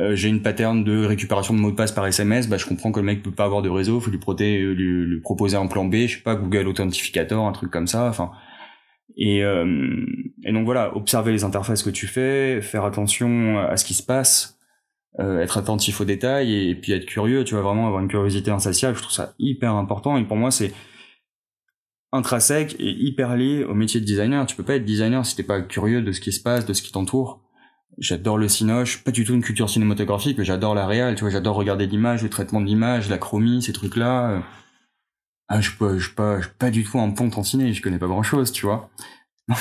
Euh, 0.00 0.16
j'ai 0.16 0.28
une 0.28 0.42
pattern 0.42 0.82
de 0.82 1.04
récupération 1.04 1.54
de 1.54 1.60
mots 1.60 1.70
de 1.70 1.76
passe 1.76 1.92
par 1.92 2.04
SMS, 2.04 2.48
bah 2.48 2.56
je 2.56 2.66
comprends 2.66 2.90
que 2.90 2.98
le 2.98 3.06
mec 3.06 3.22
peut 3.22 3.30
pas 3.30 3.44
avoir 3.44 3.62
de 3.62 3.68
réseau, 3.68 4.00
faut 4.00 4.10
lui, 4.10 4.18
euh, 4.18 4.74
lui, 4.74 5.06
lui, 5.06 5.20
proposer 5.20 5.56
un 5.56 5.68
plan 5.68 5.84
B, 5.84 6.06
je 6.08 6.16
sais 6.16 6.22
pas 6.22 6.34
Google 6.34 6.66
Authentificator, 6.66 7.46
un 7.46 7.52
truc 7.52 7.70
comme 7.70 7.86
ça, 7.86 8.08
enfin 8.08 8.32
et, 9.16 9.44
euh, 9.44 10.04
et 10.44 10.52
donc 10.52 10.64
voilà, 10.64 10.96
observer 10.96 11.32
les 11.32 11.44
interfaces 11.44 11.82
que 11.82 11.90
tu 11.90 12.06
fais, 12.06 12.60
faire 12.60 12.84
attention 12.84 13.58
à 13.58 13.76
ce 13.76 13.84
qui 13.84 13.94
se 13.94 14.02
passe, 14.02 14.58
euh, 15.20 15.40
être 15.40 15.58
attentif 15.58 16.00
aux 16.00 16.04
détails 16.04 16.70
et, 16.70 16.74
puis 16.74 16.92
être 16.92 17.06
curieux, 17.06 17.44
tu 17.44 17.54
vas 17.54 17.62
vraiment 17.62 17.86
avoir 17.86 18.02
une 18.02 18.08
curiosité 18.08 18.50
insatiable, 18.50 18.96
je 18.96 19.02
trouve 19.02 19.14
ça 19.14 19.34
hyper 19.38 19.74
important 19.74 20.16
et 20.16 20.24
pour 20.24 20.36
moi 20.36 20.50
c'est 20.50 20.72
intrinsèque 22.12 22.76
et 22.78 22.90
hyper 22.90 23.36
lié 23.36 23.64
au 23.64 23.74
métier 23.74 24.00
de 24.00 24.04
designer. 24.04 24.46
Tu 24.46 24.56
peux 24.56 24.62
pas 24.62 24.76
être 24.76 24.84
designer 24.84 25.24
si 25.26 25.36
t'es 25.36 25.42
pas 25.42 25.60
curieux 25.60 26.02
de 26.02 26.12
ce 26.12 26.20
qui 26.20 26.32
se 26.32 26.40
passe, 26.40 26.64
de 26.64 26.72
ce 26.72 26.82
qui 26.82 26.92
t'entoure 26.92 27.44
j'adore 27.98 28.38
le 28.38 28.48
cinoche, 28.48 29.04
pas 29.04 29.10
du 29.10 29.24
tout 29.24 29.34
une 29.34 29.42
culture 29.42 29.70
cinématographique, 29.70 30.38
mais 30.38 30.44
j'adore 30.44 30.74
la 30.74 30.86
réal, 30.86 31.14
tu 31.14 31.20
vois, 31.20 31.30
j'adore 31.30 31.56
regarder 31.56 31.86
l'image, 31.86 32.22
le 32.22 32.28
traitement 32.28 32.60
de 32.60 32.66
l'image, 32.66 33.08
la 33.08 33.18
chromie, 33.18 33.62
ces 33.62 33.72
trucs-là. 33.72 34.42
Ah, 35.48 35.60
je 35.60 35.70
peux, 35.72 35.98
je 35.98 36.10
pas, 36.10 36.40
je 36.40 36.48
pas 36.48 36.70
du 36.70 36.84
tout 36.84 36.98
un 36.98 37.10
ponte 37.10 37.36
en 37.36 37.42
ciné, 37.42 37.72
je 37.72 37.82
connais 37.82 37.98
pas 37.98 38.06
grand-chose, 38.06 38.50
tu 38.52 38.66
vois. 38.66 38.90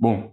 bon, 0.00 0.32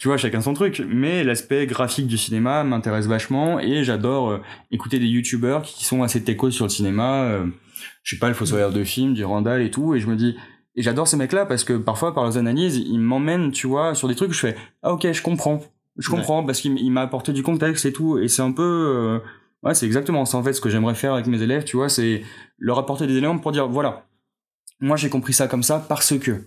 tu 0.00 0.08
vois, 0.08 0.16
chacun 0.16 0.40
son 0.40 0.54
truc, 0.54 0.82
mais 0.88 1.24
l'aspect 1.24 1.66
graphique 1.66 2.06
du 2.06 2.18
cinéma 2.18 2.64
m'intéresse 2.64 3.06
vachement 3.06 3.60
et 3.60 3.84
j'adore 3.84 4.30
euh, 4.30 4.38
écouter 4.70 4.98
des 4.98 5.06
youtubeurs 5.06 5.62
qui 5.62 5.84
sont 5.84 6.02
assez 6.02 6.24
techos 6.24 6.50
sur 6.50 6.64
le 6.64 6.70
cinéma, 6.70 7.24
euh, 7.24 7.46
je 8.02 8.14
sais 8.14 8.18
pas, 8.18 8.28
le 8.28 8.34
fossoyeur 8.34 8.72
de 8.72 8.82
films, 8.82 9.14
du 9.14 9.24
Randall 9.24 9.62
et 9.62 9.70
tout, 9.70 9.94
et 9.94 10.00
je 10.00 10.06
me 10.06 10.16
dis, 10.16 10.36
et 10.74 10.82
j'adore 10.82 11.08
ces 11.08 11.16
mecs-là 11.16 11.44
parce 11.44 11.64
que 11.64 11.72
parfois, 11.72 12.14
par 12.14 12.24
leurs 12.24 12.38
analyses, 12.38 12.76
ils 12.76 13.00
m'emmènent, 13.00 13.50
tu 13.50 13.66
vois, 13.66 13.94
sur 13.94 14.08
des 14.08 14.14
trucs 14.14 14.30
où 14.30 14.34
je 14.34 14.38
fais 14.38 14.56
ah 14.82 14.92
ok, 14.92 15.10
je 15.12 15.22
comprends, 15.22 15.60
je 15.96 16.08
comprends 16.08 16.44
parce 16.44 16.60
qu'il 16.60 16.92
m'a 16.92 17.02
apporté 17.02 17.32
du 17.32 17.42
contexte 17.42 17.84
et 17.84 17.92
tout. 17.92 18.18
Et 18.18 18.28
c'est 18.28 18.42
un 18.42 18.52
peu, 18.52 18.62
euh, 18.62 19.18
ouais, 19.62 19.74
c'est 19.74 19.86
exactement 19.86 20.24
ça 20.24 20.38
en 20.38 20.42
fait 20.42 20.52
ce 20.52 20.60
que 20.60 20.70
j'aimerais 20.70 20.94
faire 20.94 21.14
avec 21.14 21.26
mes 21.26 21.42
élèves, 21.42 21.64
tu 21.64 21.76
vois, 21.76 21.88
c'est 21.88 22.22
leur 22.58 22.78
apporter 22.78 23.06
des 23.06 23.16
éléments 23.16 23.38
pour 23.38 23.52
dire 23.52 23.68
voilà, 23.68 24.06
moi 24.80 24.96
j'ai 24.96 25.10
compris 25.10 25.32
ça 25.32 25.48
comme 25.48 25.62
ça 25.62 25.84
parce 25.88 26.18
que. 26.18 26.44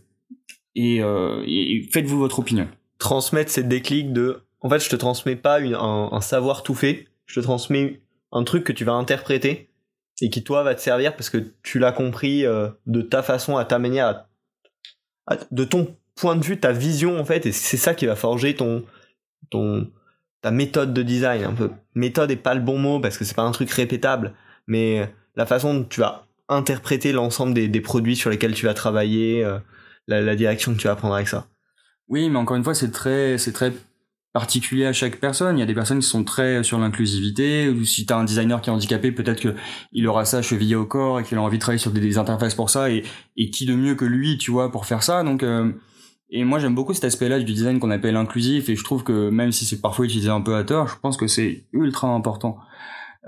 Et, 0.73 1.03
euh, 1.03 1.43
faites-vous 1.91 2.17
votre 2.17 2.39
opinion. 2.39 2.67
Transmettre 2.97 3.51
ces 3.51 3.63
déclics 3.63 4.13
de, 4.13 4.43
en 4.61 4.69
fait, 4.69 4.79
je 4.79 4.89
te 4.89 4.95
transmets 4.95 5.35
pas 5.35 5.59
une, 5.59 5.75
un, 5.75 6.09
un 6.13 6.21
savoir 6.21 6.63
tout 6.63 6.75
fait, 6.75 7.07
je 7.25 7.39
te 7.39 7.43
transmets 7.43 7.99
un 8.31 8.43
truc 8.43 8.63
que 8.63 8.71
tu 8.71 8.85
vas 8.85 8.93
interpréter 8.93 9.69
et 10.21 10.29
qui 10.29 10.43
toi 10.43 10.63
va 10.63 10.75
te 10.75 10.81
servir 10.81 11.15
parce 11.15 11.29
que 11.29 11.53
tu 11.63 11.79
l'as 11.79 11.91
compris 11.91 12.45
euh, 12.45 12.69
de 12.85 13.01
ta 13.01 13.23
façon, 13.23 13.57
à 13.57 13.65
ta 13.65 13.79
manière, 13.79 14.25
de 15.51 15.63
ton 15.63 15.95
point 16.15 16.35
de 16.35 16.43
vue, 16.43 16.59
ta 16.59 16.71
vision 16.71 17.19
en 17.19 17.25
fait, 17.25 17.45
et 17.45 17.51
c'est 17.51 17.77
ça 17.77 17.95
qui 17.95 18.05
va 18.05 18.15
forger 18.15 18.55
ton, 18.55 18.85
ton, 19.49 19.89
ta 20.41 20.51
méthode 20.51 20.93
de 20.93 21.03
design 21.03 21.43
un 21.43 21.53
peu. 21.53 21.71
Méthode 21.95 22.31
est 22.31 22.35
pas 22.35 22.53
le 22.53 22.61
bon 22.61 22.77
mot 22.77 22.99
parce 22.99 23.17
que 23.17 23.25
c'est 23.25 23.35
pas 23.35 23.43
un 23.43 23.51
truc 23.51 23.69
répétable, 23.71 24.33
mais 24.67 25.13
la 25.35 25.45
façon 25.45 25.73
dont 25.73 25.83
tu 25.83 25.99
vas 25.99 26.25
interpréter 26.49 27.13
l'ensemble 27.13 27.53
des, 27.53 27.81
produits 27.81 28.15
sur 28.15 28.29
lesquels 28.29 28.53
tu 28.53 28.65
vas 28.65 28.73
travailler, 28.73 29.43
euh, 29.43 29.59
la, 30.07 30.35
direction 30.35 30.73
que 30.73 30.79
tu 30.79 30.87
vas 30.87 30.95
prendre 30.95 31.15
avec 31.15 31.27
ça. 31.27 31.47
Oui, 32.09 32.29
mais 32.29 32.37
encore 32.37 32.57
une 32.57 32.63
fois, 32.63 32.75
c'est 32.75 32.91
très, 32.91 33.37
c'est 33.37 33.53
très 33.53 33.71
particulier 34.33 34.85
à 34.85 34.93
chaque 34.93 35.17
personne. 35.19 35.57
Il 35.57 35.61
y 35.61 35.63
a 35.63 35.65
des 35.65 35.73
personnes 35.73 35.99
qui 35.99 36.07
sont 36.07 36.25
très 36.25 36.63
sur 36.63 36.77
l'inclusivité. 36.77 37.69
Ou 37.69 37.85
si 37.85 38.05
t'as 38.05 38.17
un 38.17 38.25
designer 38.25 38.61
qui 38.61 38.69
est 38.69 38.73
handicapé, 38.73 39.13
peut-être 39.13 39.39
que 39.39 39.55
il 39.93 40.07
aura 40.07 40.25
ça 40.25 40.41
chevillé 40.41 40.75
au 40.75 40.85
corps 40.85 41.21
et 41.21 41.23
qu'il 41.23 41.37
a 41.37 41.41
envie 41.41 41.57
de 41.57 41.61
travailler 41.61 41.79
sur 41.79 41.91
des, 41.91 42.17
interfaces 42.17 42.55
pour 42.55 42.69
ça. 42.69 42.89
Et, 42.89 43.03
et, 43.37 43.49
qui 43.49 43.65
de 43.65 43.75
mieux 43.75 43.95
que 43.95 44.05
lui, 44.05 44.37
tu 44.37 44.51
vois, 44.51 44.71
pour 44.71 44.85
faire 44.85 45.03
ça. 45.03 45.23
Donc, 45.23 45.43
euh, 45.43 45.71
et 46.31 46.43
moi 46.43 46.59
j'aime 46.59 46.73
beaucoup 46.73 46.93
cet 46.93 47.03
aspect-là 47.03 47.39
du 47.39 47.45
design 47.45 47.79
qu'on 47.79 47.91
appelle 47.91 48.15
inclusif. 48.15 48.69
Et 48.69 48.75
je 48.75 48.83
trouve 48.83 49.03
que 49.03 49.29
même 49.29 49.51
si 49.51 49.65
c'est 49.65 49.81
parfois 49.81 50.05
utilisé 50.05 50.29
un 50.29 50.41
peu 50.41 50.55
à 50.55 50.63
tort, 50.63 50.87
je 50.87 50.95
pense 51.01 51.17
que 51.17 51.27
c'est 51.27 51.65
ultra 51.73 52.07
important. 52.07 52.57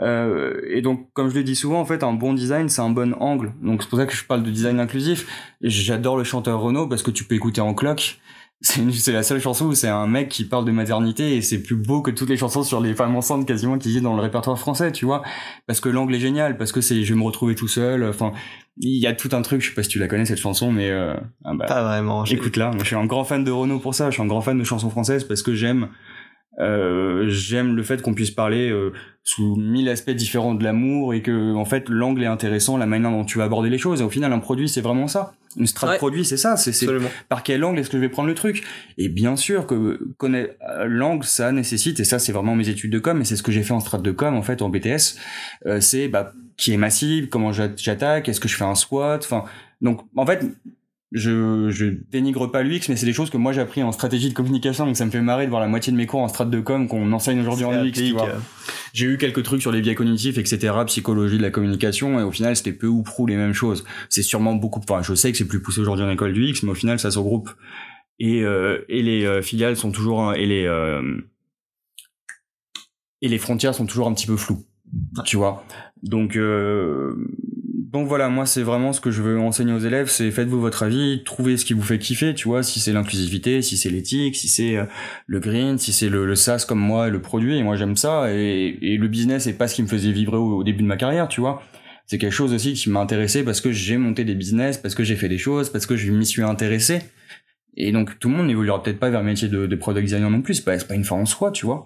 Euh, 0.01 0.61
et 0.69 0.81
donc, 0.81 1.07
comme 1.13 1.29
je 1.29 1.35
le 1.35 1.43
dis 1.43 1.55
souvent, 1.55 1.79
en 1.79 1.85
fait, 1.85 2.03
un 2.03 2.13
bon 2.13 2.33
design, 2.33 2.69
c'est 2.69 2.81
un 2.81 2.89
bon 2.89 3.13
angle. 3.19 3.53
Donc, 3.61 3.83
c'est 3.83 3.89
pour 3.89 3.99
ça 3.99 4.05
que 4.05 4.13
je 4.13 4.25
parle 4.25 4.41
de 4.41 4.49
design 4.49 4.79
inclusif. 4.79 5.53
J'adore 5.61 6.17
le 6.17 6.23
chanteur 6.23 6.59
Renault 6.61 6.87
parce 6.87 7.03
que 7.03 7.11
tu 7.11 7.25
peux 7.25 7.35
écouter 7.35 7.61
en 7.61 7.73
cloque 7.73 8.19
c'est 8.63 9.11
la 9.11 9.23
seule 9.23 9.41
chanson 9.41 9.65
où 9.65 9.75
c'est 9.75 9.89
un 9.89 10.07
mec 10.07 10.29
qui 10.29 10.45
parle 10.45 10.63
de 10.63 10.71
maternité 10.71 11.35
et 11.35 11.41
c'est 11.41 11.61
plus 11.61 11.75
beau 11.75 12.01
que 12.01 12.11
toutes 12.11 12.29
les 12.29 12.37
chansons 12.37 12.63
sur 12.63 12.79
les 12.79 12.93
femmes 12.93 13.15
enceintes 13.15 13.45
quasiment 13.45 13.77
qui 13.77 13.93
y 13.93 14.01
dans 14.01 14.15
le 14.15 14.21
répertoire 14.21 14.57
français, 14.57 14.93
tu 14.93 15.05
vois. 15.05 15.21
Parce 15.67 15.81
que 15.81 15.89
l'angle 15.89 16.15
est 16.15 16.19
génial, 16.19 16.57
parce 16.57 16.71
que 16.71 16.79
c'est 16.79 17.03
je 17.03 17.13
vais 17.13 17.19
me 17.19 17.25
retrouver 17.25 17.55
tout 17.55 17.67
seul. 17.67 18.05
Enfin, 18.05 18.31
il 18.77 18.97
y 18.97 19.05
a 19.05 19.13
tout 19.13 19.29
un 19.33 19.41
truc. 19.41 19.61
Je 19.61 19.69
sais 19.69 19.75
pas 19.75 19.83
si 19.83 19.89
tu 19.89 19.99
la 19.99 20.07
connais 20.07 20.25
cette 20.25 20.39
chanson, 20.39 20.71
mais 20.71 20.89
euh, 20.89 21.13
ah 21.43 21.53
bah, 21.53 21.65
pas 21.65 21.83
vraiment. 21.83 22.23
Écoute 22.23 22.55
là, 22.55 22.71
je 22.79 22.85
suis 22.85 22.95
un 22.95 23.05
grand 23.05 23.25
fan 23.25 23.43
de 23.43 23.51
Renaud 23.51 23.79
pour 23.79 23.95
ça. 23.95 24.09
Je 24.09 24.13
suis 24.13 24.23
un 24.23 24.27
grand 24.27 24.41
fan 24.41 24.57
de 24.57 24.63
chansons 24.63 24.89
françaises 24.89 25.25
parce 25.25 25.41
que 25.41 25.53
j'aime 25.53 25.89
euh, 26.59 27.25
j'aime 27.29 27.75
le 27.75 27.83
fait 27.83 28.01
qu'on 28.01 28.13
puisse 28.13 28.31
parler 28.31 28.69
euh, 28.69 28.93
sous 29.23 29.55
mille 29.55 29.89
aspects 29.89 30.11
différents 30.11 30.53
de 30.53 30.63
l'amour 30.63 31.13
et 31.13 31.21
que 31.21 31.53
en 31.55 31.65
fait 31.65 31.89
l'angle 31.89 32.23
est 32.23 32.27
intéressant, 32.27 32.77
la 32.77 32.85
manière 32.85 33.11
dont 33.11 33.25
tu 33.25 33.37
vas 33.37 33.45
aborder 33.45 33.69
les 33.69 33.77
choses. 33.77 34.01
Et 34.01 34.03
au 34.03 34.09
final, 34.09 34.31
un 34.33 34.39
produit, 34.39 34.69
c'est 34.69 34.81
vraiment 34.81 35.07
ça. 35.07 35.33
Une 35.55 35.67
strat 35.67 35.95
produit, 35.97 36.25
c'est 36.25 36.37
ça. 36.37 36.57
C'est 36.57 36.87
par 37.29 37.43
quel 37.43 37.63
angle 37.63 37.79
est-ce 37.79 37.89
que 37.89 37.97
je 37.97 38.01
vais 38.01 38.09
prendre 38.09 38.27
le 38.27 38.35
truc. 38.35 38.63
Et 38.97 39.09
bien 39.09 39.35
sûr 39.35 39.67
que 39.67 39.99
connaître 40.17 40.55
euh, 40.69 40.85
l'angle, 40.85 41.25
ça 41.25 41.51
nécessite. 41.51 41.99
Et 41.99 42.03
ça, 42.03 42.19
c'est 42.19 42.31
vraiment 42.31 42.55
mes 42.55 42.69
études 42.69 42.91
de 42.91 42.99
com. 42.99 43.21
Et 43.21 43.25
c'est 43.25 43.35
ce 43.35 43.43
que 43.43 43.51
j'ai 43.51 43.63
fait 43.63 43.73
en 43.73 43.79
strat 43.79 43.99
de 43.99 44.11
com 44.11 44.35
en 44.35 44.41
fait 44.41 44.61
en 44.61 44.69
BTS. 44.69 45.17
Euh, 45.65 45.79
c'est 45.79 46.07
bah 46.07 46.33
qui 46.55 46.71
est 46.71 46.77
massive, 46.77 47.29
comment 47.29 47.51
j'attaque, 47.51 48.29
est-ce 48.29 48.39
que 48.39 48.47
je 48.47 48.55
fais 48.55 48.63
un 48.63 48.75
SWOT. 48.75 49.17
Enfin, 49.17 49.43
donc 49.81 50.01
en 50.15 50.25
fait, 50.25 50.45
je, 51.13 51.69
je 51.69 51.85
dénigre 52.11 52.47
pas 52.51 52.63
l'UX, 52.63 52.81
mais 52.89 52.95
c'est 52.95 53.05
des 53.05 53.13
choses 53.13 53.29
que 53.29 53.37
moi 53.37 53.53
j'ai 53.53 53.61
appris 53.61 53.83
en 53.83 53.91
stratégie 53.91 54.29
de 54.29 54.33
communication, 54.33 54.85
donc 54.85 54.97
ça 54.97 55.05
me 55.05 55.11
fait 55.11 55.21
marrer 55.21 55.45
de 55.45 55.49
voir 55.49 55.61
la 55.61 55.67
moitié 55.67 55.93
de 55.93 55.97
mes 55.97 56.07
cours 56.07 56.21
en 56.21 56.27
strat 56.27 56.45
de 56.45 56.59
com 56.59 56.87
qu'on 56.87 57.11
enseigne 57.13 57.39
aujourd'hui 57.39 57.65
en 57.65 57.85
UX, 57.85 57.91
tu 57.91 58.11
vois. 58.11 58.29
J'ai 58.93 59.05
eu 59.05 59.17
quelques 59.17 59.43
trucs 59.43 59.61
sur 59.61 59.71
les 59.71 59.81
biais 59.81 59.95
cognitifs, 59.95 60.37
etc., 60.37 60.73
psychologie 60.87 61.37
de 61.37 61.43
la 61.43 61.51
communication, 61.51 62.19
et 62.19 62.23
au 62.23 62.31
final 62.31 62.55
c'était 62.55 62.73
peu 62.73 62.87
ou 62.87 63.03
prou 63.03 63.27
les 63.27 63.35
mêmes 63.35 63.53
choses. 63.53 63.85
C'est 64.09 64.23
sûrement 64.23 64.55
beaucoup, 64.55 64.79
enfin 64.79 65.01
je 65.03 65.13
sais 65.13 65.31
que 65.31 65.37
c'est 65.37 65.47
plus 65.47 65.61
poussé 65.61 65.81
aujourd'hui 65.81 66.03
en 66.03 66.09
école 66.09 66.33
du 66.33 66.45
X, 66.47 66.63
mais 66.63 66.71
au 66.71 66.75
final 66.75 66.99
ça 66.99 67.11
se 67.11 67.19
regroupe. 67.19 67.51
Et, 68.19 68.43
euh, 68.43 68.85
et 68.89 69.01
les 69.01 69.25
euh, 69.25 69.41
filiales 69.41 69.75
sont 69.75 69.91
toujours, 69.91 70.33
et 70.33 70.45
les, 70.45 70.65
euh, 70.65 71.01
et 73.21 73.27
les 73.27 73.37
frontières 73.37 73.73
sont 73.73 73.85
toujours 73.85 74.07
un 74.07 74.13
petit 74.13 74.27
peu 74.27 74.37
floues, 74.37 74.63
tu 75.25 75.37
vois. 75.37 75.65
Donc, 76.03 76.35
euh, 76.35 77.15
donc 77.93 78.07
voilà, 78.07 78.27
moi 78.27 78.47
c'est 78.47 78.63
vraiment 78.63 78.91
ce 78.91 78.99
que 78.99 79.11
je 79.11 79.21
veux 79.21 79.39
enseigner 79.39 79.71
aux 79.71 79.77
élèves, 79.77 80.09
c'est 80.09 80.31
faites-vous 80.31 80.59
votre 80.59 80.81
avis, 80.81 81.21
trouvez 81.23 81.57
ce 81.57 81.63
qui 81.63 81.73
vous 81.73 81.83
fait 81.83 81.99
kiffer, 81.99 82.33
tu 82.33 82.47
vois, 82.47 82.63
si 82.63 82.79
c'est 82.79 82.91
l'inclusivité, 82.91 83.61
si 83.61 83.77
c'est 83.77 83.91
l'éthique, 83.91 84.35
si 84.35 84.47
c'est 84.47 84.77
euh, 84.77 84.85
le 85.27 85.39
green, 85.39 85.77
si 85.77 85.93
c'est 85.93 86.09
le, 86.09 86.25
le 86.25 86.33
SaaS 86.33 86.65
comme 86.67 86.79
moi, 86.79 87.09
le 87.09 87.21
produit, 87.21 87.55
et 87.55 87.61
moi 87.61 87.75
j'aime 87.75 87.95
ça, 87.95 88.33
et, 88.33 88.79
et, 88.81 88.97
le 88.97 89.07
business 89.07 89.43
c'est 89.43 89.53
pas 89.53 89.67
ce 89.67 89.75
qui 89.75 89.83
me 89.83 89.87
faisait 89.87 90.11
vibrer 90.11 90.37
au, 90.37 90.63
début 90.63 90.81
de 90.81 90.87
ma 90.87 90.97
carrière, 90.97 91.27
tu 91.27 91.39
vois. 91.39 91.61
c'est 92.07 92.17
quelque 92.17 92.33
chose 92.33 92.51
aussi 92.51 92.73
qui 92.73 92.89
m'a 92.89 92.99
intéressé 92.99 93.43
parce 93.43 93.61
que 93.61 93.71
j'ai 93.71 93.97
monté 93.97 94.23
des 94.25 94.33
business, 94.33 94.79
parce 94.79 94.95
que 94.95 95.03
j'ai 95.03 95.15
fait 95.15 95.29
des 95.29 95.37
choses, 95.37 95.69
parce 95.69 95.85
que 95.85 95.95
je 95.95 96.11
m'y 96.11 96.25
suis 96.25 96.41
intéressé. 96.41 97.03
Et 97.77 97.91
donc 97.91 98.17
tout 98.17 98.27
le 98.27 98.35
monde 98.37 98.47
n'évoluera 98.47 98.81
peut-être 98.81 98.99
pas 98.99 99.11
vers 99.11 99.19
le 99.21 99.27
métier 99.27 99.49
de, 99.49 99.67
de 99.67 99.75
product 99.75 100.05
designer 100.05 100.31
non 100.31 100.41
plus. 100.41 100.55
C'est 100.55 100.65
pas, 100.65 100.77
pas 100.77 100.95
une 100.95 101.03
fin 101.03 101.15
en 101.15 101.25
soi, 101.27 101.51
tu 101.51 101.67
vois. 101.67 101.83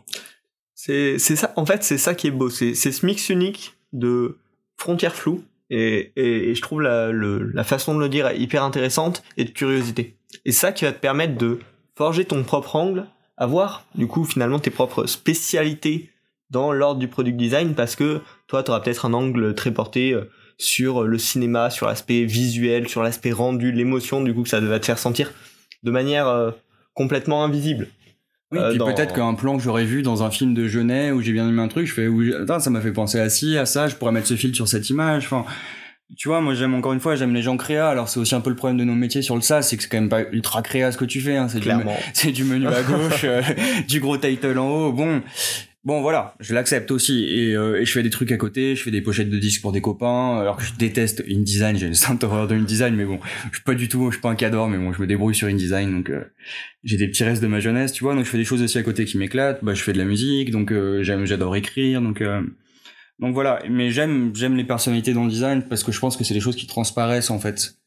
C'est 0.73 1.17
ça. 1.17 1.51
En 1.57 1.65
fait, 1.65 1.83
c'est 1.83 1.97
ça 1.97 2.15
qui 2.15 2.27
est 2.27 2.31
beau. 2.31 2.49
C'est 2.49 2.73
ce 2.75 3.05
mix 3.05 3.29
unique 3.29 3.75
de 3.91 4.37
frontières 4.77 5.15
floues 5.15 5.43
et, 5.69 6.11
je 6.15 6.61
trouve 6.61 6.81
la 6.81 7.63
façon 7.63 7.95
de 7.95 7.99
le 7.99 8.09
dire 8.09 8.31
hyper 8.31 8.63
intéressante 8.63 9.23
et 9.37 9.43
de 9.43 9.51
curiosité. 9.51 10.15
Et 10.45 10.51
ça 10.51 10.71
qui 10.71 10.85
va 10.85 10.91
te 10.91 10.99
permettre 10.99 11.37
de 11.37 11.59
forger 11.95 12.25
ton 12.25 12.43
propre 12.43 12.75
angle, 12.75 13.05
avoir 13.37 13.85
du 13.95 14.07
coup 14.07 14.23
finalement 14.23 14.59
tes 14.59 14.69
propres 14.69 15.05
spécialités 15.05 16.09
dans 16.49 16.71
l'ordre 16.71 16.99
du 16.99 17.07
product 17.07 17.37
design 17.37 17.73
parce 17.75 17.95
que 17.95 18.21
toi 18.47 18.63
tu 18.63 18.71
auras 18.71 18.79
peut-être 18.79 19.05
un 19.05 19.13
angle 19.13 19.53
très 19.53 19.71
porté 19.71 20.13
euh, 20.13 20.29
sur 20.57 21.03
le 21.03 21.17
cinéma, 21.17 21.69
sur 21.69 21.87
l'aspect 21.87 22.23
visuel, 22.23 22.87
sur 22.87 23.03
l'aspect 23.03 23.31
rendu, 23.31 23.71
l'émotion 23.71 24.21
du 24.21 24.33
coup 24.33 24.43
que 24.43 24.49
ça 24.49 24.59
va 24.59 24.79
te 24.79 24.85
faire 24.85 24.97
sentir 24.99 25.33
de 25.83 25.91
manière 25.91 26.27
euh, 26.27 26.51
complètement 26.93 27.43
invisible. 27.43 27.87
Oui, 28.51 28.59
euh, 28.59 28.69
puis 28.69 28.79
peut-être 28.79 29.13
qu'un 29.13 29.33
plan 29.33 29.57
que 29.57 29.63
j'aurais 29.63 29.83
vu 29.83 30.03
dans 30.03 30.23
un 30.23 30.31
film 30.31 30.53
de 30.53 30.67
Genet 30.67 31.11
où 31.11 31.21
j'ai 31.21 31.33
bien 31.33 31.47
aimé 31.49 31.61
un 31.61 31.67
truc, 31.67 31.85
je 31.85 31.93
fais, 31.93 32.07
attends, 32.41 32.59
ça 32.59 32.69
m'a 32.69 32.79
fait 32.79 32.93
penser 32.93 33.19
à 33.19 33.29
ci, 33.29 33.57
à 33.57 33.65
ça, 33.65 33.87
je 33.87 33.95
pourrais 33.95 34.13
mettre 34.13 34.27
ce 34.27 34.35
fil 34.35 34.55
sur 34.55 34.69
cette 34.69 34.89
image. 34.89 35.25
Enfin, 35.25 35.43
tu 36.15 36.29
vois, 36.29 36.39
moi 36.39 36.53
j'aime 36.53 36.73
encore 36.73 36.93
une 36.93 37.01
fois, 37.01 37.17
j'aime 37.17 37.33
les 37.33 37.41
gens 37.41 37.57
créa. 37.57 37.89
Alors 37.89 38.07
c'est 38.07 38.19
aussi 38.19 38.33
un 38.35 38.39
peu 38.39 38.49
le 38.49 38.55
problème 38.55 38.77
de 38.77 38.85
nos 38.85 38.95
métiers 38.95 39.21
sur 39.21 39.35
le 39.35 39.41
SaaS, 39.41 39.63
c'est 39.63 39.75
que 39.75 39.83
c'est 39.83 39.89
quand 39.89 39.99
même 39.99 40.07
pas 40.07 40.21
ultra 40.31 40.61
créa 40.61 40.93
ce 40.93 40.97
que 40.97 41.03
tu 41.03 41.19
fais. 41.19 41.35
Hein. 41.35 41.49
C'est 41.49 41.59
du, 41.59 41.69
c'est 42.13 42.31
du 42.31 42.45
menu 42.45 42.67
à 42.67 42.81
gauche, 42.83 43.25
euh, 43.25 43.41
du 43.89 43.99
gros 43.99 44.17
title 44.17 44.57
en 44.57 44.69
haut. 44.69 44.91
Bon, 44.93 45.21
Bon 45.87 46.01
voilà, 46.01 46.35
je 46.41 46.53
l'accepte 46.53 46.91
aussi 46.91 47.23
et, 47.23 47.55
euh, 47.55 47.79
et, 47.79 47.85
je 47.85 47.91
fais 47.93 48.03
des 48.03 48.09
trucs 48.09 48.33
à 48.33 48.35
côté, 48.35 48.75
je 48.75 48.83
fais 48.83 48.91
des 48.91 48.99
pochettes 48.99 49.29
de 49.29 49.37
disques 49.37 49.61
pour 49.61 49.71
des 49.71 49.79
copains, 49.79 50.37
alors 50.37 50.57
que 50.57 50.63
je 50.63 50.73
déteste 50.73 51.23
InDesign, 51.25 51.77
j'ai 51.77 51.87
une 51.87 51.93
sainte 51.93 52.25
horreur 52.25 52.45
de 52.45 52.55
InDesign, 52.55 52.93
mais 52.93 53.05
bon, 53.05 53.21
je 53.51 53.55
suis 53.55 53.63
pas 53.63 53.73
du 53.73 53.87
tout, 53.87 54.07
je 54.07 54.15
suis 54.15 54.21
pas 54.21 54.29
un 54.29 54.35
cadre, 54.35 54.67
mais 54.67 54.77
bon, 54.77 54.91
je 54.91 55.01
me 55.01 55.07
débrouille 55.07 55.33
sur 55.33 55.47
InDesign, 55.47 55.89
donc 55.89 56.09
euh, 56.09 56.25
j'ai 56.83 56.97
des 56.97 57.07
petits 57.07 57.23
restes 57.23 57.41
de 57.41 57.47
ma 57.47 57.61
jeunesse, 57.61 57.93
tu 57.93 58.03
vois, 58.03 58.15
donc 58.15 58.25
je 58.25 58.29
fais 58.29 58.37
des 58.37 58.43
choses 58.43 58.61
aussi 58.61 58.77
à 58.77 58.83
côté 58.83 59.05
qui 59.05 59.17
m'éclatent, 59.17 59.63
bah 59.63 59.75
je 59.75 59.81
fais 59.81 59.93
de 59.93 59.97
la 59.97 60.03
musique, 60.03 60.51
donc 60.51 60.73
euh, 60.73 61.03
j'aime, 61.03 61.23
j'adore 61.23 61.55
écrire, 61.55 62.01
donc 62.01 62.21
donc 63.19 63.33
voilà, 63.33 63.59
mais 63.69 63.89
j'aime 63.89 64.35
j'aime 64.35 64.57
les 64.57 64.65
personnalités 64.65 65.13
dans 65.13 65.23
le 65.23 65.29
design 65.29 65.61
parce 65.69 65.85
que 65.85 65.93
je 65.93 66.01
pense 66.01 66.17
que 66.17 66.25
c'est 66.25 66.33
des 66.33 66.41
choses 66.41 66.57
qui 66.57 66.67
transparaissent 66.67 67.31
en 67.31 67.39
fait 67.39 67.77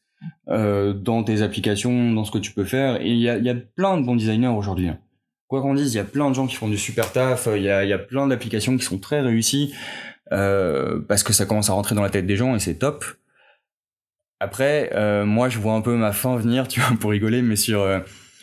dans 0.47 1.23
tes 1.23 1.43
applications, 1.43 2.13
dans 2.13 2.23
ce 2.23 2.31
que 2.31 2.39
tu 2.39 2.51
peux 2.51 2.65
faire, 2.65 2.99
et 2.99 3.11
il 3.11 3.19
y 3.19 3.29
a, 3.29 3.37
y 3.37 3.49
a 3.49 3.53
plein 3.53 4.01
de 4.01 4.03
bons 4.07 4.15
designers 4.15 4.47
aujourd'hui. 4.47 4.87
Hein 4.87 4.97
quoi 5.51 5.61
qu'on 5.61 5.73
dise, 5.73 5.93
il 5.93 5.97
y 5.97 5.99
a 5.99 6.05
plein 6.05 6.29
de 6.29 6.33
gens 6.33 6.47
qui 6.47 6.55
font 6.55 6.69
du 6.69 6.77
super 6.77 7.11
taf, 7.11 7.49
il 7.53 7.61
y 7.61 7.69
a, 7.69 7.83
y 7.83 7.91
a 7.91 7.97
plein 7.97 8.25
d'applications 8.25 8.77
qui 8.77 8.85
sont 8.85 8.99
très 8.99 9.19
réussies, 9.19 9.75
euh, 10.31 11.01
parce 11.09 11.23
que 11.23 11.33
ça 11.33 11.45
commence 11.45 11.69
à 11.69 11.73
rentrer 11.73 11.93
dans 11.93 12.01
la 12.01 12.09
tête 12.09 12.25
des 12.25 12.37
gens 12.37 12.55
et 12.55 12.59
c'est 12.59 12.75
top. 12.75 13.03
Après, 14.39 14.91
euh, 14.93 15.25
moi, 15.25 15.49
je 15.49 15.59
vois 15.59 15.73
un 15.73 15.81
peu 15.81 15.97
ma 15.97 16.13
fin 16.13 16.37
venir, 16.37 16.67
tu 16.69 16.79
vois, 16.79 16.97
pour 16.97 17.11
rigoler, 17.11 17.41
mais 17.41 17.57
sur 17.57 17.81
euh, 17.81 17.99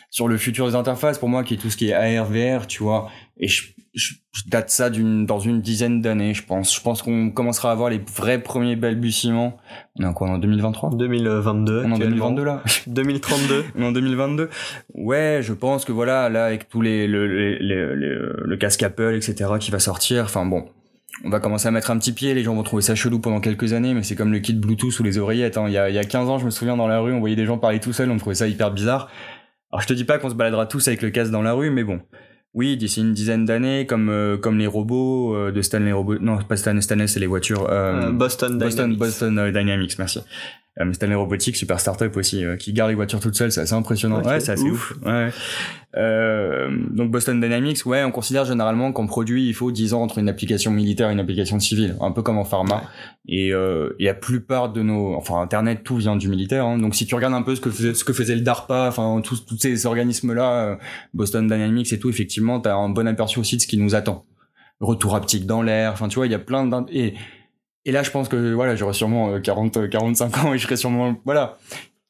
sur 0.09 0.27
le 0.27 0.37
futur 0.37 0.67
des 0.67 0.75
interfaces, 0.75 1.19
pour 1.19 1.29
moi, 1.29 1.43
qui 1.43 1.53
est 1.53 1.57
tout 1.57 1.69
ce 1.69 1.77
qui 1.77 1.89
est 1.89 1.93
AR, 1.93 2.25
VR, 2.25 2.67
tu 2.67 2.83
vois, 2.83 3.09
et 3.37 3.47
je, 3.47 3.63
je, 3.93 4.13
date 4.47 4.69
ça 4.69 4.89
d'une 4.89 5.25
dans 5.25 5.39
une 5.39 5.61
dizaine 5.61 6.01
d'années, 6.01 6.33
je 6.33 6.43
pense. 6.43 6.75
Je 6.75 6.81
pense 6.81 7.01
qu'on 7.01 7.29
commencera 7.29 7.71
à 7.71 7.75
voir 7.75 7.89
les 7.89 7.99
vrais 7.99 8.41
premiers 8.41 8.75
balbutiements. 8.75 9.57
On 9.97 10.03
est 10.03 10.07
en 10.07 10.13
quoi 10.13 10.29
en 10.29 10.37
2023 10.37 10.91
2022. 10.95 11.83
On 11.85 11.89
est 11.89 11.93
en 11.93 11.97
2022 11.97 12.43
là. 12.43 12.63
2032. 12.87 13.65
On 13.77 13.81
est 13.81 13.85
en 13.85 13.91
2022. 13.91 14.49
Ouais, 14.95 15.39
je 15.41 15.53
pense 15.53 15.85
que 15.85 15.91
voilà, 15.91 16.29
là 16.29 16.45
avec 16.45 16.69
tous 16.69 16.81
les 16.81 17.07
le, 17.07 17.27
le, 17.27 18.43
le, 18.45 18.57
casque 18.57 18.83
Apple, 18.83 19.15
etc. 19.15 19.51
qui 19.59 19.71
va 19.71 19.79
sortir. 19.79 20.25
Enfin 20.25 20.45
bon, 20.45 20.65
on 21.25 21.29
va 21.29 21.39
commencer 21.39 21.67
à 21.67 21.71
mettre 21.71 21.91
un 21.91 21.97
petit 21.97 22.13
pied, 22.13 22.33
les 22.33 22.43
gens 22.43 22.55
vont 22.55 22.63
trouver 22.63 22.81
ça 22.81 22.95
chelou 22.95 23.19
pendant 23.19 23.41
quelques 23.41 23.73
années, 23.73 23.93
mais 23.93 24.03
c'est 24.03 24.15
comme 24.15 24.31
le 24.31 24.39
kit 24.39 24.53
Bluetooth 24.53 24.97
ou 24.99 25.03
les 25.03 25.17
oreillettes. 25.17 25.57
Hein. 25.57 25.65
Il, 25.67 25.73
y 25.73 25.77
a, 25.77 25.89
il 25.89 25.95
y 25.95 25.99
a 25.99 26.03
15 26.03 26.29
ans, 26.29 26.37
je 26.37 26.45
me 26.45 26.49
souviens 26.49 26.77
dans 26.77 26.87
la 26.87 26.99
rue, 26.99 27.13
on 27.13 27.19
voyait 27.19 27.35
des 27.35 27.45
gens 27.45 27.57
parler 27.57 27.79
tout 27.79 27.93
seuls, 27.93 28.09
on 28.11 28.17
trouvait 28.17 28.35
ça 28.35 28.47
hyper 28.47 28.71
bizarre. 28.71 29.09
Alors 29.71 29.81
je 29.81 29.87
te 29.87 29.93
dis 29.93 30.05
pas 30.05 30.17
qu'on 30.17 30.29
se 30.29 30.35
baladera 30.35 30.65
tous 30.65 30.87
avec 30.87 31.01
le 31.01 31.09
casque 31.09 31.31
dans 31.31 31.41
la 31.41 31.53
rue, 31.53 31.69
mais 31.69 31.83
bon. 31.83 32.01
Oui, 32.55 32.77
d'ici 32.77 33.01
une 33.01 33.13
dizaine 33.13 33.45
d'années, 33.45 33.85
comme 33.85 34.09
euh, 34.09 34.35
comme 34.37 34.57
les 34.57 34.65
robots 34.65 35.35
euh, 35.35 35.51
de 35.51 35.61
Stanley 35.61 35.91
Robots, 35.91 36.17
non 36.19 36.39
pas 36.39 36.57
Stanley, 36.57 36.81
Stanley 36.81 37.05
c'est 37.05 37.19
les 37.19 37.27
voitures. 37.27 37.67
Euh, 37.69 38.11
Boston 38.11 38.57
Dynamics. 38.57 38.97
Boston, 38.97 39.31
Boston 39.35 39.51
Dynamics, 39.51 39.99
merci. 39.99 40.19
Euh, 40.81 40.93
Stanley 40.93 41.15
Robotics, 41.15 41.55
super 41.55 41.79
startup 41.79 42.15
aussi, 42.17 42.43
euh, 42.43 42.55
qui 42.55 42.73
garde 42.73 42.89
les 42.89 42.95
voitures 42.95 43.19
toutes 43.19 43.35
seules, 43.35 43.51
c'est 43.51 43.61
assez 43.61 43.73
impressionnant. 43.73 44.21
Ouais, 44.21 44.39
c'est 44.39 44.51
assez 44.51 44.69
ouf. 44.69 44.93
Ouais. 45.05 45.29
Euh, 45.97 46.69
donc 46.91 47.09
Boston 47.09 47.41
Dynamics, 47.41 47.83
ouais, 47.85 48.03
on 48.03 48.11
considère 48.11 48.45
généralement 48.45 48.91
qu'en 48.91 49.07
produit, 49.07 49.47
il 49.47 49.53
faut 49.53 49.71
10 49.71 49.93
ans 49.95 50.03
entre 50.03 50.19
une 50.19 50.29
application 50.29 50.71
militaire 50.71 51.09
et 51.09 51.13
une 51.13 51.19
application 51.19 51.59
civile, 51.59 51.95
un 51.99 52.11
peu 52.11 52.21
comme 52.21 52.37
en 52.37 52.45
pharma. 52.45 52.83
Et, 53.27 53.53
euh, 53.53 53.95
et 53.99 54.05
la 54.05 54.13
plupart 54.13 54.71
de 54.71 54.83
nos, 54.83 55.15
enfin 55.15 55.41
Internet, 55.41 55.83
tout 55.83 55.97
vient 55.97 56.15
du 56.15 56.29
militaire. 56.29 56.65
Hein. 56.65 56.77
Donc 56.77 56.95
si 56.95 57.07
tu 57.07 57.15
regardes 57.15 57.33
un 57.33 57.41
peu 57.41 57.55
ce 57.55 57.61
que 57.61 57.71
faisait, 57.71 57.93
ce 57.95 58.03
que 58.03 58.13
faisait 58.13 58.35
le 58.35 58.41
DARPA, 58.41 58.87
enfin 58.87 59.21
tous 59.23 59.45
tous 59.45 59.57
ces 59.57 59.85
organismes-là, 59.85 60.53
euh, 60.53 60.75
Boston 61.13 61.47
Dynamics 61.47 61.91
et 61.91 61.99
tout, 61.99 62.09
effectivement, 62.09 62.59
t'as 62.59 62.75
un 62.75 62.89
bon 62.89 63.07
aperçu 63.07 63.39
aussi 63.39 63.57
de 63.57 63.61
ce 63.61 63.67
qui 63.67 63.77
nous 63.77 63.95
attend. 63.95 64.25
Retour 64.79 65.15
haptique 65.15 65.45
dans 65.45 65.61
l'air, 65.61 65.91
enfin 65.91 66.07
tu 66.07 66.15
vois, 66.15 66.27
il 66.27 66.31
y 66.31 66.35
a 66.35 66.39
plein 66.39 66.65
d 66.65 66.77
et 66.91 67.15
et 67.85 67.91
là, 67.91 68.03
je 68.03 68.11
pense 68.11 68.29
que 68.29 68.53
voilà, 68.53 68.75
j'aurais 68.75 68.93
sûrement 68.93 69.39
40, 69.39 69.89
45 69.89 70.37
ans 70.37 70.53
et 70.53 70.57
je 70.57 70.63
serais 70.63 70.77
sûrement 70.77 71.15
voilà. 71.25 71.57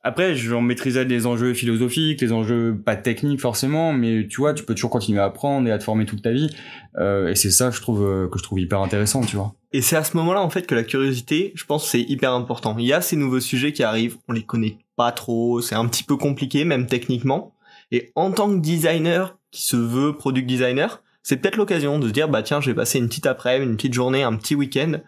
Après, 0.01 0.33
j'en 0.33 0.61
maîtrisais 0.61 1.03
les 1.03 1.25
enjeux 1.25 1.53
philosophiques, 1.53 2.21
les 2.21 2.31
enjeux 2.31 2.81
pas 2.83 2.95
techniques 2.95 3.41
forcément, 3.41 3.91
mais 3.91 4.27
tu 4.27 4.38
vois, 4.38 4.53
tu 4.53 4.63
peux 4.63 4.73
toujours 4.73 4.89
continuer 4.89 5.19
à 5.19 5.25
apprendre 5.25 5.67
et 5.67 5.71
à 5.71 5.77
te 5.77 5.83
former 5.83 6.05
toute 6.05 6.21
ta 6.21 6.31
vie. 6.31 6.49
Euh, 6.97 7.27
et 7.27 7.35
c'est 7.35 7.51
ça, 7.51 7.69
je 7.69 7.81
trouve 7.81 8.03
euh, 8.03 8.29
que 8.29 8.39
je 8.39 8.43
trouve 8.43 8.61
hyper 8.61 8.79
intéressant, 8.79 9.21
tu 9.21 9.35
vois. 9.35 9.53
Et 9.73 9.81
c'est 9.81 9.97
à 9.97 10.03
ce 10.05 10.15
moment-là 10.15 10.41
en 10.41 10.49
fait 10.49 10.65
que 10.65 10.73
la 10.73 10.83
curiosité, 10.83 11.51
je 11.53 11.65
pense, 11.65 11.88
c'est 11.88 12.01
hyper 12.01 12.31
important. 12.31 12.77
Il 12.79 12.85
y 12.85 12.93
a 12.93 13.01
ces 13.01 13.17
nouveaux 13.17 13.41
sujets 13.41 13.73
qui 13.73 13.83
arrivent, 13.83 14.17
on 14.29 14.33
les 14.33 14.43
connaît 14.43 14.77
pas 14.95 15.11
trop, 15.11 15.61
c'est 15.61 15.75
un 15.75 15.85
petit 15.85 16.03
peu 16.03 16.15
compliqué 16.15 16.63
même 16.63 16.85
techniquement. 16.85 17.53
Et 17.91 18.11
en 18.15 18.31
tant 18.31 18.49
que 18.49 18.59
designer 18.59 19.38
qui 19.51 19.63
se 19.63 19.75
veut 19.75 20.15
product 20.15 20.47
designer, 20.47 21.03
c'est 21.23 21.38
peut-être 21.38 21.57
l'occasion 21.57 21.99
de 21.99 22.07
se 22.07 22.13
dire 22.13 22.29
bah 22.29 22.41
tiens, 22.41 22.61
je 22.61 22.71
vais 22.71 22.75
passer 22.75 22.99
une 22.99 23.09
petite 23.09 23.25
après-midi, 23.25 23.69
une 23.69 23.75
petite 23.75 23.93
journée, 23.93 24.23
un 24.23 24.35
petit 24.38 24.55
week-end 24.55 24.99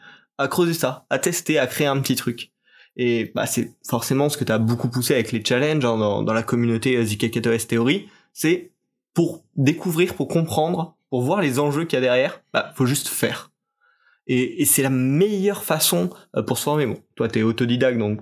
à 0.42 0.48
creuser 0.48 0.74
ça, 0.74 1.06
à 1.10 1.20
tester, 1.20 1.60
à 1.60 1.68
créer 1.68 1.88
un 1.88 2.00
petit 2.00 2.16
truc. 2.16 2.52
Et 2.98 3.32
bah 3.36 3.46
c'est 3.46 3.74
forcément 3.88 4.30
ce 4.30 4.38
que 4.38 4.44
tu 4.44 4.52
as 4.52 4.58
beaucoup 4.58 4.90
poussé 4.90 5.14
avec 5.14 5.32
les 5.32 5.44
challenges 5.44 5.86
hein, 5.86 5.98
dans, 5.98 6.34
la 6.34 6.44
communauté 6.44 7.04
ZKKTOS 7.04 7.68
Theory, 7.68 8.10
c'est 8.34 8.72
pour 9.14 9.44
découvrir, 9.56 10.14
pour 10.16 10.28
comprendre, 10.28 10.98
pour 11.10 11.22
voir 11.22 11.42
les 11.42 11.60
enjeux 11.60 11.86
qu'il 11.86 11.98
y 11.98 11.98
a 11.98 12.02
derrière, 12.02 12.42
bah 12.54 12.72
faut 12.76 12.86
juste 12.86 13.08
faire. 13.08 13.52
Et, 14.28 14.66
c'est 14.66 14.84
la 14.84 14.90
meilleure 14.90 15.64
façon 15.64 16.10
euh, 16.36 16.44
pour 16.44 16.58
se 16.58 16.64
former. 16.64 16.86
Bon, 16.86 16.98
toi 17.16 17.28
t'es 17.28 17.44
autodidacte 17.44 17.98
donc 17.98 18.20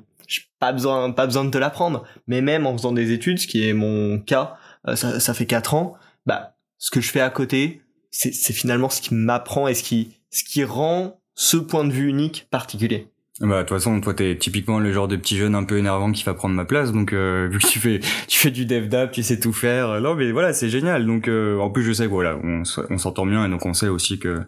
pas 0.59 0.71
besoin 0.71 1.11
pas 1.11 1.25
besoin 1.25 1.45
de 1.45 1.49
te 1.49 1.57
l'apprendre, 1.57 2.03
mais 2.27 2.41
même 2.41 2.67
en 2.67 2.73
faisant 2.73 2.91
des 2.91 3.11
études, 3.11 3.39
ce 3.39 3.47
qui 3.47 3.67
est 3.67 3.73
mon 3.73 4.19
cas, 4.19 4.57
euh, 4.87 4.95
ça, 4.95 5.19
ça 5.19 5.33
fait 5.33 5.47
4 5.47 5.73
ans, 5.73 5.95
bah 6.25 6.55
ce 6.77 6.91
que 6.91 7.01
je 7.01 7.09
fais 7.09 7.21
à 7.21 7.29
côté, 7.29 7.81
c'est 8.11 8.53
finalement 8.53 8.89
ce 8.89 9.01
qui 9.01 9.13
m'apprend 9.13 9.67
et 9.67 9.73
ce 9.73 9.83
qui 9.83 10.11
ce 10.29 10.43
qui 10.43 10.63
rend 10.63 11.18
ce 11.39 11.55
point 11.55 11.85
de 11.85 11.93
vue 11.93 12.09
unique 12.09 12.47
particulier. 12.51 13.07
Bah 13.39 13.59
de 13.59 13.59
toute 13.61 13.69
façon, 13.69 14.01
toi 14.01 14.13
t'es 14.13 14.37
typiquement 14.37 14.77
le 14.79 14.91
genre 14.91 15.07
de 15.07 15.15
petit 15.15 15.37
jeune 15.37 15.55
un 15.55 15.63
peu 15.63 15.77
énervant 15.77 16.11
qui 16.11 16.25
va 16.25 16.33
prendre 16.33 16.53
ma 16.53 16.65
place, 16.65 16.91
donc 16.91 17.13
euh, 17.13 17.47
vu 17.51 17.59
que 17.59 17.65
tu 17.65 17.79
fais 17.79 18.01
tu 18.27 18.37
fais 18.37 18.51
du 18.51 18.65
dev 18.65 18.89
d'app, 18.89 19.13
tu 19.13 19.23
sais 19.23 19.39
tout 19.39 19.53
faire. 19.53 19.89
Euh, 19.89 19.99
non 20.01 20.15
mais 20.15 20.33
voilà, 20.33 20.51
c'est 20.51 20.67
génial. 20.67 21.05
Donc 21.05 21.29
euh, 21.29 21.57
en 21.59 21.69
plus 21.69 21.83
je 21.83 21.93
sais 21.93 22.07
voilà, 22.07 22.37
on, 22.43 22.63
on 22.89 22.97
s'entend 22.97 23.25
bien 23.25 23.45
et 23.45 23.49
donc 23.49 23.65
on 23.65 23.73
sait 23.73 23.87
aussi 23.87 24.19
que 24.19 24.41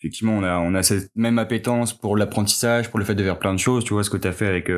effectivement 0.00 0.32
on 0.32 0.42
a 0.42 0.58
on 0.58 0.74
a 0.74 0.82
cette 0.82 1.12
même 1.14 1.38
appétence 1.38 1.96
pour 1.96 2.16
l'apprentissage, 2.16 2.90
pour 2.90 2.98
le 2.98 3.04
fait 3.04 3.14
de 3.14 3.22
faire 3.22 3.38
plein 3.38 3.54
de 3.54 3.60
choses. 3.60 3.84
Tu 3.84 3.94
vois 3.94 4.02
ce 4.02 4.10
que 4.10 4.16
t'as 4.16 4.32
fait 4.32 4.48
avec 4.48 4.68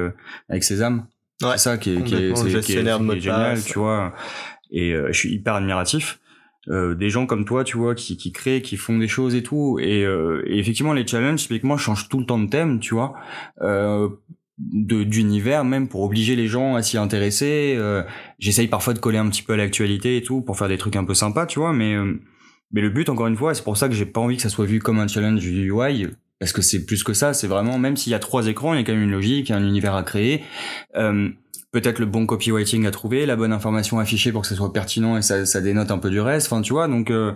avec 0.50 0.64
Sésame. 0.64 1.06
Ouais, 1.42 1.52
c'est 1.52 1.70
ça 1.70 1.78
qui 1.78 1.94
est 1.94 2.02
qui 2.02 2.14
est, 2.14 2.34
qui 2.60 2.74
est, 2.74 3.20
génial, 3.20 3.62
tu 3.64 3.78
vois. 3.78 4.12
Et 4.70 4.92
je 4.92 5.18
suis 5.18 5.32
hyper 5.32 5.54
admiratif. 5.54 6.20
Euh, 6.68 6.94
des 6.94 7.10
gens 7.10 7.26
comme 7.26 7.44
toi, 7.44 7.64
tu 7.64 7.76
vois, 7.76 7.94
qui, 7.94 8.16
qui 8.16 8.32
créent, 8.32 8.62
qui 8.62 8.76
font 8.76 8.98
des 8.98 9.08
choses 9.08 9.34
et 9.34 9.42
tout. 9.42 9.78
Et, 9.80 10.04
euh, 10.04 10.42
effectivement, 10.46 10.92
les 10.92 11.06
challenges, 11.06 11.40
typiquement, 11.40 11.76
changent 11.76 12.08
tout 12.08 12.18
le 12.18 12.26
temps 12.26 12.38
de 12.38 12.48
thème, 12.48 12.80
tu 12.80 12.94
vois, 12.94 13.14
euh, 13.60 14.08
d'univers 14.58 15.64
même 15.64 15.88
pour 15.88 16.02
obliger 16.02 16.36
les 16.36 16.46
gens 16.46 16.74
à 16.76 16.82
s'y 16.82 16.96
intéresser. 16.96 17.74
Euh, 17.76 18.02
J'essaye 18.38 18.68
parfois 18.68 18.94
de 18.94 18.98
coller 18.98 19.18
un 19.18 19.28
petit 19.28 19.42
peu 19.42 19.54
à 19.54 19.56
l'actualité 19.56 20.16
et 20.16 20.22
tout 20.22 20.42
pour 20.42 20.56
faire 20.56 20.68
des 20.68 20.78
trucs 20.78 20.96
un 20.96 21.04
peu 21.04 21.14
sympas, 21.14 21.46
tu 21.46 21.58
vois. 21.58 21.72
Mais 21.72 21.94
euh, 21.94 22.20
mais 22.72 22.80
le 22.80 22.90
but, 22.90 23.08
encore 23.08 23.28
une 23.28 23.36
fois, 23.36 23.54
c'est 23.54 23.62
pour 23.62 23.76
ça 23.76 23.88
que 23.88 23.94
j'ai 23.94 24.06
pas 24.06 24.20
envie 24.20 24.36
que 24.36 24.42
ça 24.42 24.48
soit 24.48 24.66
vu 24.66 24.80
comme 24.80 24.98
un 24.98 25.06
challenge 25.06 25.46
UI. 25.46 26.08
Parce 26.40 26.52
que 26.52 26.60
c'est 26.60 26.84
plus 26.84 27.04
que 27.04 27.14
ça, 27.14 27.32
c'est 27.32 27.46
vraiment, 27.46 27.78
même 27.78 27.96
s'il 27.96 28.10
y 28.10 28.14
a 28.14 28.18
trois 28.18 28.48
écrans, 28.48 28.74
il 28.74 28.78
y 28.78 28.80
a 28.80 28.84
quand 28.84 28.92
même 28.92 29.04
une 29.04 29.12
logique, 29.12 29.50
un 29.52 29.64
univers 29.64 29.94
à 29.94 30.02
créer. 30.02 30.42
Euh, 30.96 31.30
peut-être 31.74 31.98
le 31.98 32.06
bon 32.06 32.24
copywriting 32.24 32.86
à 32.86 32.92
trouver, 32.92 33.26
la 33.26 33.34
bonne 33.34 33.52
information 33.52 33.98
affichée 33.98 34.30
pour 34.30 34.42
que 34.42 34.48
ça 34.48 34.54
soit 34.54 34.72
pertinent 34.72 35.16
et 35.16 35.22
ça, 35.22 35.44
ça 35.44 35.60
dénote 35.60 35.90
un 35.90 35.98
peu 35.98 36.08
du 36.08 36.20
reste. 36.20 36.46
Enfin, 36.46 36.62
tu 36.62 36.72
vois, 36.72 36.86
donc 36.86 37.10
euh, 37.10 37.32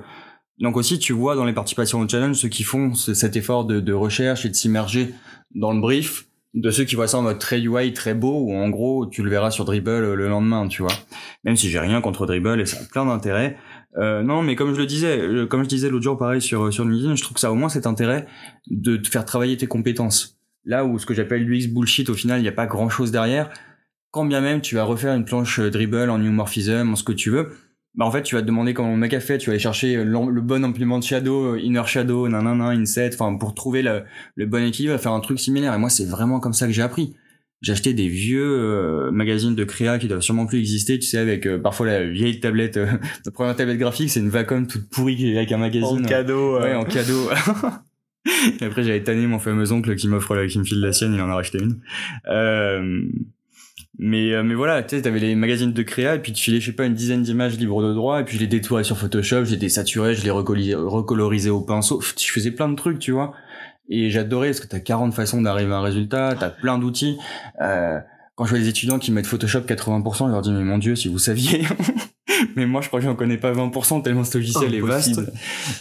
donc 0.61 0.77
aussi 0.77 1.01
tu 1.01 1.13
vois 1.13 1.35
dans 1.35 1.45
les 1.45 1.53
participations 1.53 1.99
au 1.99 2.09
challenge 2.09 2.37
ceux 2.37 2.49
qui 2.49 2.63
font 2.63 2.95
cet 2.95 3.35
effort 3.35 3.65
de, 3.65 3.81
de 3.81 3.93
recherche 3.93 4.47
et 4.47 4.49
de 4.49 4.55
s'immerger 4.55 5.13
dans 5.57 5.73
le 5.73 5.81
brief, 5.81 6.27
de 6.55 6.71
ceux 6.71 6.85
qui 6.85 6.95
voient 6.95 7.09
ça 7.09 7.19
en 7.19 7.23
mode 7.23 7.41
très 7.41 7.61
UI, 7.61 7.93
très 7.93 8.15
beau, 8.15 8.45
ou 8.45 8.55
en 8.55 8.69
gros 8.69 9.07
tu 9.07 9.25
le 9.25 9.29
verras 9.29 9.51
sur 9.51 9.65
Dribble 9.65 10.15
le 10.15 10.29
lendemain, 10.29 10.69
tu 10.69 10.83
vois. 10.83 10.95
Même 11.43 11.57
si 11.57 11.69
j'ai 11.69 11.81
rien 11.81 12.01
contre 12.01 12.25
Dribble 12.25 12.61
et 12.61 12.67
ça 12.67 12.79
a 12.81 12.85
plein 12.85 13.07
d'intérêt. 13.07 13.57
Euh, 13.97 14.23
non, 14.23 14.43
mais 14.43 14.55
comme 14.55 14.73
je 14.73 14.79
le 14.79 14.87
disais, 14.87 15.21
comme 15.51 15.65
je 15.65 15.69
disais 15.69 15.91
l'autre 15.91 16.05
jour, 16.05 16.17
pareil 16.17 16.41
sur 16.41 16.73
sur 16.73 16.85
LinkedIn, 16.85 17.17
je 17.17 17.23
trouve 17.25 17.35
que 17.35 17.41
ça 17.41 17.49
a 17.49 17.51
au 17.51 17.57
moins 17.57 17.71
cet 17.71 17.89
intérêt 17.89 18.27
de 18.71 18.97
te 18.99 19.09
faire 19.09 19.25
travailler 19.25 19.57
tes 19.57 19.67
compétences 19.67 20.39
Là 20.65 20.85
où 20.85 20.99
ce 20.99 21.07
que 21.07 21.15
j'appelle 21.15 21.45
l'UX 21.45 21.67
bullshit, 21.69 22.11
au 22.11 22.15
final, 22.15 22.41
il 22.41 22.43
n'y 22.43 22.49
a 22.49 22.53
pas 22.53 22.67
grand 22.67 22.91
chose 22.91 23.11
derrière. 23.11 23.51
Quand 24.11 24.25
bien 24.25 24.41
même 24.41 24.61
tu 24.61 24.75
vas 24.75 24.85
refaire 24.85 25.15
une 25.15 25.25
planche 25.25 25.61
dribble 25.61 26.11
en 26.11 26.19
New 26.19 26.39
en 26.39 26.47
ce 26.47 27.03
que 27.03 27.13
tu 27.13 27.31
veux, 27.31 27.51
bah 27.95 28.05
en 28.05 28.11
fait 28.11 28.23
tu 28.23 28.35
vas 28.35 28.43
te 28.43 28.47
demander 28.47 28.75
comment 28.75 28.91
le 28.91 28.97
mec 28.97 29.13
a 29.13 29.21
fait, 29.21 29.39
tu 29.39 29.47
vas 29.47 29.53
aller 29.53 29.61
chercher 29.61 30.03
le 30.03 30.41
bon 30.41 30.65
implément 30.65 30.99
de 30.99 31.05
shadow, 31.05 31.57
inner 31.57 31.83
shadow, 31.87 32.29
nanana, 32.29 32.69
inset, 32.69 33.11
enfin 33.13 33.37
pour 33.37 33.55
trouver 33.55 33.83
le, 33.83 34.05
le 34.37 34.47
bon 34.47 34.65
équilibre, 34.65 34.97
faire 34.99 35.13
un 35.13 35.21
truc 35.21 35.39
similaire. 35.39 35.75
Et 35.75 35.79
moi 35.79 35.91
c'est 35.91 36.07
vraiment 36.07 36.41
comme 36.41 36.55
ça 36.55 36.67
que 36.67 36.73
j'ai 36.73 36.83
appris. 36.83 37.15
J'ai 37.61 37.73
acheté 37.73 37.93
des 37.93 38.07
vieux 38.07 38.47
euh, 38.47 39.11
magazines 39.11 39.57
de 39.57 39.65
créa 39.65 39.99
qui 39.99 40.07
doivent 40.07 40.21
sûrement 40.21 40.47
plus 40.47 40.61
exister, 40.61 40.97
tu 40.99 41.09
sais, 41.09 41.19
avec 41.19 41.45
euh, 41.45 41.59
parfois 41.59 41.87
la 41.87 42.05
vieille 42.05 42.39
tablette, 42.39 42.77
euh, 42.77 42.87
la 43.27 43.33
première 43.33 43.57
tablette 43.57 43.79
graphique, 43.79 44.11
c'est 44.11 44.21
une 44.21 44.29
Vacom 44.29 44.69
toute 44.69 44.89
pourrie 44.89 45.37
avec 45.37 45.51
un 45.51 45.59
magazine. 45.59 46.05
En 46.05 46.09
cadeau. 46.09 46.61
Ouais, 46.61 46.75
en 46.75 46.85
cadeau. 46.85 47.29
Et 48.61 48.65
après 48.65 48.85
j'avais 48.85 49.03
tanné 49.03 49.27
mon 49.27 49.41
fameux 49.41 49.73
oncle 49.73 49.97
qui 49.97 50.07
m'offre, 50.07 50.47
qui 50.47 50.59
me 50.59 50.65
file 50.65 50.81
la 50.81 50.93
sienne, 50.93 51.15
il 51.15 51.21
en 51.21 51.31
a 51.31 51.35
racheté 51.35 51.59
une. 51.59 51.81
Euh, 52.29 53.03
mais 53.97 54.33
euh, 54.33 54.43
mais 54.43 54.55
voilà, 54.55 54.83
tu 54.83 54.97
sais, 54.97 55.03
t'avais 55.03 55.19
les 55.19 55.35
magazines 55.35 55.73
de 55.73 55.83
créa 55.83 56.17
et 56.17 56.19
puis 56.19 56.33
tu 56.33 56.45
filais 56.45 56.61
je 56.61 56.67
sais 56.67 56.77
pas 56.77 56.85
une 56.85 56.95
dizaine 56.95 57.23
d'images 57.23 57.59
libres 57.59 57.83
de 57.83 57.95
droit 57.95 58.21
et 58.21 58.25
puis 58.25 58.37
je 58.37 58.41
les 58.41 58.47
détourais 58.47 58.85
sur 58.85 58.99
Photoshop, 58.99 59.45
je 59.45 59.53
les 59.53 59.57
désaturais, 59.57 60.15
je 60.15 60.23
les 60.23 60.31
recolorisais 60.31 61.51
au 61.51 61.61
pinceau, 61.61 62.01
je 62.01 62.31
faisais 62.31 62.51
plein 62.51 62.69
de 62.69 62.77
trucs, 62.77 62.99
tu 62.99 63.13
vois. 63.13 63.33
Et 63.89 64.11
j'adorais 64.11 64.49
parce 64.49 64.61
que 64.61 64.67
t'as 64.67 64.81
40 64.81 65.15
façons 65.15 65.41
d'arriver 65.41 65.73
à 65.73 65.79
un 65.79 65.83
résultat, 65.83 66.37
t'as 66.39 66.51
plein 66.51 66.79
d'outils. 66.79 67.17
Euh, 67.63 67.99
quand 68.37 68.45
je 68.45 68.51
vois 68.51 68.59
des 68.59 68.69
étudiants 68.69 68.99
qui 68.99 69.11
mettent 69.11 69.27
Photoshop 69.27 69.61
80%, 69.61 70.27
je 70.27 70.33
leur 70.33 70.43
dis 70.43 70.53
mais 70.53 70.63
mon 70.63 70.79
dieu, 70.79 70.95
si 70.95 71.09
vous 71.09 71.19
saviez. 71.19 71.65
mais 72.57 72.67
moi 72.67 72.83
je 72.83 72.89
crois 72.89 73.01
que 73.01 73.07
j'en 73.07 73.17
connais 73.17 73.39
pas 73.39 73.53
20% 73.53 74.03
tellement 74.03 74.23
ce 74.23 74.39
logiciel 74.39 74.75
est 74.75 74.81
vaste. 74.81 75.21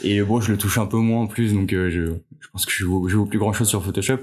Et 0.03 0.21
bon, 0.21 0.39
je 0.39 0.51
le 0.51 0.57
touche 0.57 0.77
un 0.77 0.87
peu 0.87 0.97
moins 0.97 1.23
en 1.23 1.27
plus, 1.27 1.53
donc 1.53 1.73
euh, 1.73 1.89
je, 1.91 2.13
je 2.39 2.47
pense 2.51 2.65
que 2.65 2.71
je 2.71 2.85
vaux, 2.85 3.07
je 3.09 3.17
vaux 3.17 3.25
plus 3.25 3.37
grand 3.37 3.53
chose 3.53 3.67
sur 3.67 3.83
Photoshop. 3.83 4.19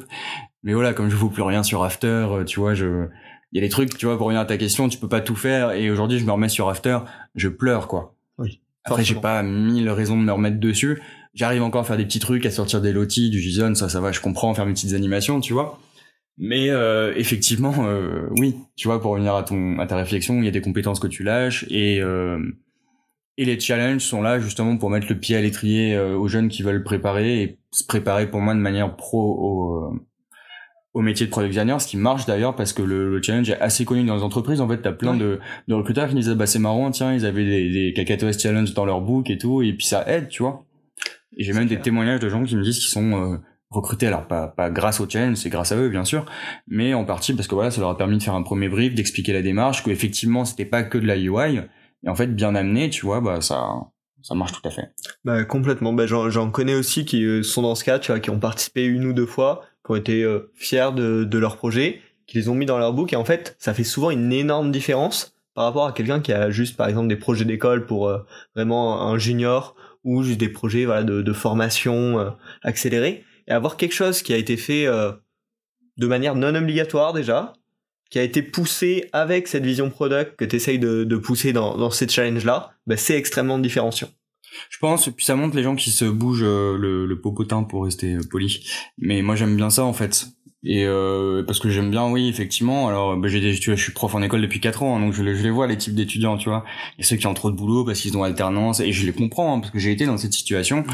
Mais 0.64 0.72
voilà, 0.72 0.94
comme 0.94 1.10
je 1.10 1.16
vaux 1.16 1.28
plus 1.28 1.42
rien 1.42 1.62
sur 1.62 1.84
After, 1.84 2.06
euh, 2.06 2.44
tu 2.44 2.58
vois, 2.58 2.74
je 2.74 3.06
il 3.54 3.60
y 3.60 3.64
a 3.64 3.66
des 3.66 3.70
trucs, 3.70 3.96
tu 3.96 4.06
vois, 4.06 4.16
pour 4.16 4.26
revenir 4.26 4.42
à 4.42 4.44
ta 4.44 4.58
question, 4.58 4.88
tu 4.88 4.98
peux 4.98 5.08
pas 5.08 5.20
tout 5.20 5.36
faire. 5.36 5.70
Et 5.70 5.90
aujourd'hui, 5.90 6.18
je 6.18 6.24
me 6.24 6.32
remets 6.32 6.48
sur 6.48 6.68
After, 6.68 6.98
je 7.36 7.48
pleure, 7.48 7.86
quoi. 7.88 8.16
Oui. 8.36 8.60
Après, 8.84 9.04
j'ai 9.04 9.14
pas 9.14 9.42
mille 9.42 9.88
raisons 9.88 10.18
de 10.18 10.24
me 10.24 10.32
remettre 10.32 10.58
dessus. 10.58 11.00
J'arrive 11.34 11.62
encore 11.62 11.82
à 11.82 11.84
faire 11.84 11.96
des 11.96 12.04
petits 12.04 12.18
trucs, 12.18 12.44
à 12.46 12.50
sortir 12.50 12.80
des 12.80 12.92
lotis, 12.92 13.30
du 13.30 13.40
JSON, 13.40 13.74
ça, 13.74 13.88
ça 13.88 14.00
va, 14.00 14.12
je 14.12 14.20
comprends, 14.20 14.52
faire 14.54 14.66
mes 14.66 14.72
petites 14.72 14.92
animations, 14.92 15.40
tu 15.40 15.52
vois. 15.52 15.78
Mais 16.36 16.68
euh, 16.70 17.14
effectivement, 17.16 17.86
euh, 17.86 18.28
oui, 18.38 18.56
tu 18.76 18.88
vois, 18.88 19.00
pour 19.00 19.12
revenir 19.12 19.34
à 19.34 19.44
ton 19.44 19.78
à 19.78 19.86
ta 19.86 19.96
réflexion, 19.96 20.38
il 20.38 20.44
y 20.44 20.48
a 20.48 20.50
des 20.50 20.60
compétences 20.60 20.98
que 20.98 21.06
tu 21.06 21.22
lâches 21.22 21.64
et 21.70 22.00
euh, 22.00 22.38
et 23.36 23.44
les 23.44 23.58
challenges 23.58 24.02
sont 24.02 24.20
là 24.20 24.40
justement 24.40 24.76
pour 24.76 24.90
mettre 24.90 25.06
le 25.08 25.18
pied 25.18 25.36
à 25.36 25.40
l'étrier 25.40 25.98
aux 25.98 26.28
jeunes 26.28 26.48
qui 26.48 26.62
veulent 26.62 26.82
préparer 26.82 27.42
et 27.42 27.58
se 27.72 27.84
préparer 27.84 28.30
pour 28.30 28.40
moi 28.40 28.54
de 28.54 28.60
manière 28.60 28.94
pro 28.96 29.34
au, 29.34 29.92
euh, 29.92 30.06
au 30.94 31.02
métier 31.02 31.26
de 31.26 31.30
product 31.30 31.50
designer, 31.50 31.80
ce 31.80 31.88
qui 31.88 31.96
marche 31.96 32.24
d'ailleurs 32.24 32.54
parce 32.54 32.72
que 32.72 32.80
le, 32.80 33.20
challenge 33.20 33.50
est 33.50 33.60
assez 33.60 33.84
connu 33.84 34.04
dans 34.04 34.14
les 34.14 34.22
entreprises. 34.22 34.60
En 34.60 34.68
fait, 34.68 34.80
t'as 34.80 34.92
plein 34.92 35.14
de, 35.14 35.40
de 35.66 35.74
recruteurs 35.74 36.08
qui 36.08 36.14
disaient 36.14 36.36
bah 36.36 36.46
c'est 36.46 36.60
marrant, 36.60 36.90
tiens, 36.92 37.12
ils 37.12 37.26
avaient 37.26 37.44
des, 37.44 37.92
des 37.92 38.32
challenge 38.38 38.72
dans 38.74 38.84
leur 38.84 39.00
book 39.00 39.28
et 39.28 39.36
tout, 39.36 39.60
et 39.62 39.72
puis 39.72 39.86
ça 39.86 40.04
aide, 40.08 40.28
tu 40.28 40.42
vois. 40.42 40.64
Et 41.36 41.42
j'ai 41.42 41.52
même 41.52 41.66
des 41.66 41.80
témoignages 41.80 42.20
de 42.20 42.28
gens 42.28 42.44
qui 42.44 42.54
me 42.56 42.62
disent 42.62 42.78
qu'ils 42.78 42.92
sont 42.92 43.12
euh, 43.12 43.36
recrutés, 43.70 44.06
alors 44.06 44.28
pas, 44.28 44.46
pas 44.46 44.70
grâce 44.70 45.00
au 45.00 45.08
challenge, 45.08 45.36
c'est 45.36 45.50
grâce 45.50 45.72
à 45.72 45.76
eux 45.76 45.88
bien 45.88 46.04
sûr, 46.04 46.26
mais 46.68 46.94
en 46.94 47.04
partie 47.04 47.34
parce 47.34 47.48
que 47.48 47.56
voilà, 47.56 47.72
ça 47.72 47.80
leur 47.80 47.90
a 47.90 47.98
permis 47.98 48.18
de 48.18 48.22
faire 48.22 48.34
un 48.34 48.42
premier 48.42 48.68
brief, 48.68 48.94
d'expliquer 48.94 49.32
la 49.32 49.42
démarche, 49.42 49.82
que 49.82 49.90
effectivement 49.90 50.44
c'était 50.44 50.64
pas 50.64 50.84
que 50.84 50.96
de 50.96 51.06
la 51.06 51.16
UI, 51.18 51.60
et 52.04 52.08
en 52.08 52.14
fait 52.14 52.28
bien 52.28 52.54
amené, 52.54 52.88
tu 52.88 53.04
vois, 53.04 53.20
bah 53.20 53.40
ça 53.40 53.68
ça 54.22 54.34
marche 54.34 54.52
tout 54.52 54.66
à 54.66 54.70
fait. 54.70 54.90
Bah 55.24 55.44
complètement. 55.44 55.92
Bah 55.92 56.06
j'en 56.06 56.50
connais 56.50 56.74
aussi 56.74 57.04
qui 57.04 57.24
euh, 57.24 57.42
sont 57.42 57.62
dans 57.62 57.74
ce 57.74 57.84
cas, 57.84 57.98
tu 57.98 58.10
vois, 58.10 58.20
qui 58.20 58.30
ont 58.30 58.38
participé 58.38 58.84
une 58.84 59.04
ou 59.04 59.12
deux 59.12 59.26
fois, 59.26 59.62
qui 59.84 59.92
ont 59.92 59.96
été 59.96 60.22
euh, 60.22 60.50
fiers 60.54 60.92
de, 60.94 61.24
de 61.24 61.38
leur 61.38 61.56
projet, 61.56 62.00
qui 62.26 62.38
les 62.38 62.48
ont 62.48 62.54
mis 62.54 62.66
dans 62.66 62.78
leur 62.78 62.92
book 62.92 63.12
et 63.12 63.16
en 63.16 63.24
fait 63.24 63.54
ça 63.58 63.74
fait 63.74 63.84
souvent 63.84 64.10
une 64.10 64.32
énorme 64.32 64.72
différence 64.72 65.34
par 65.54 65.64
rapport 65.64 65.86
à 65.86 65.92
quelqu'un 65.92 66.20
qui 66.20 66.32
a 66.32 66.50
juste 66.50 66.76
par 66.76 66.88
exemple 66.88 67.08
des 67.08 67.16
projets 67.16 67.44
d'école 67.44 67.86
pour 67.86 68.08
euh, 68.08 68.18
vraiment 68.54 69.02
un 69.02 69.18
junior 69.18 69.76
ou 70.04 70.22
juste 70.22 70.40
des 70.40 70.48
projets 70.48 70.86
voilà 70.86 71.02
de, 71.02 71.22
de 71.22 71.32
formation 71.32 72.18
euh, 72.18 72.30
accélérée. 72.62 73.24
Et 73.46 73.52
avoir 73.52 73.76
quelque 73.76 73.92
chose 73.92 74.22
qui 74.22 74.32
a 74.32 74.38
été 74.38 74.56
fait 74.56 74.86
de 74.86 76.06
manière 76.06 76.34
non 76.34 76.54
obligatoire 76.54 77.12
déjà 77.12 77.52
qui 78.08 78.18
a 78.18 78.22
été 78.22 78.42
poussé 78.42 79.10
avec 79.12 79.48
cette 79.48 79.64
vision 79.66 79.90
product 79.90 80.36
que 80.36 80.46
tu 80.46 80.56
essayes 80.56 80.78
de, 80.78 81.04
de, 81.04 81.16
pousser 81.16 81.52
dans, 81.52 81.76
dans 81.76 81.90
ces 81.90 82.08
challenges 82.08 82.46
là 82.46 82.72
bah, 82.86 82.96
c'est 82.96 83.16
extrêmement 83.16 83.58
différenciant 83.58 84.08
je 84.70 84.78
pense, 84.78 85.08
puis 85.08 85.24
ça 85.24 85.36
montre 85.36 85.56
les 85.56 85.62
gens 85.62 85.76
qui 85.76 85.90
se 85.90 86.04
bougent 86.04 86.42
euh, 86.44 86.76
le, 86.76 87.06
le 87.06 87.20
popotin 87.20 87.62
pour 87.62 87.84
rester 87.84 88.14
euh, 88.14 88.20
poli. 88.30 88.66
Mais 88.98 89.22
moi 89.22 89.36
j'aime 89.36 89.56
bien 89.56 89.70
ça 89.70 89.84
en 89.84 89.92
fait. 89.92 90.28
Et 90.66 90.84
euh, 90.86 91.42
parce 91.42 91.60
que 91.60 91.68
j'aime 91.68 91.90
bien, 91.90 92.10
oui, 92.10 92.26
effectivement. 92.28 92.88
Alors, 92.88 93.18
bah, 93.18 93.28
j'ai 93.28 93.40
des, 93.40 93.54
tu 93.54 93.68
vois, 93.68 93.76
je 93.76 93.82
suis 93.82 93.92
prof 93.92 94.14
en 94.14 94.22
école 94.22 94.40
depuis 94.40 94.60
4 94.60 94.82
ans, 94.82 94.96
hein, 94.96 95.00
donc 95.00 95.12
je, 95.12 95.22
je, 95.22 95.42
les 95.42 95.50
vois 95.50 95.66
les 95.66 95.76
types 95.76 95.94
d'étudiants, 95.94 96.38
tu 96.38 96.48
vois. 96.48 96.64
Il 96.96 97.02
y 97.02 97.04
a 97.04 97.06
ceux 97.06 97.16
qui 97.16 97.26
ont 97.26 97.34
trop 97.34 97.50
de 97.50 97.56
boulot 97.56 97.84
parce 97.84 98.00
qu'ils 98.00 98.16
ont 98.16 98.22
alternance, 98.22 98.80
et 98.80 98.90
je 98.90 99.04
les 99.04 99.12
comprends 99.12 99.54
hein, 99.54 99.60
parce 99.60 99.70
que 99.70 99.78
j'ai 99.78 99.92
été 99.92 100.06
dans 100.06 100.16
cette 100.16 100.32
situation. 100.32 100.84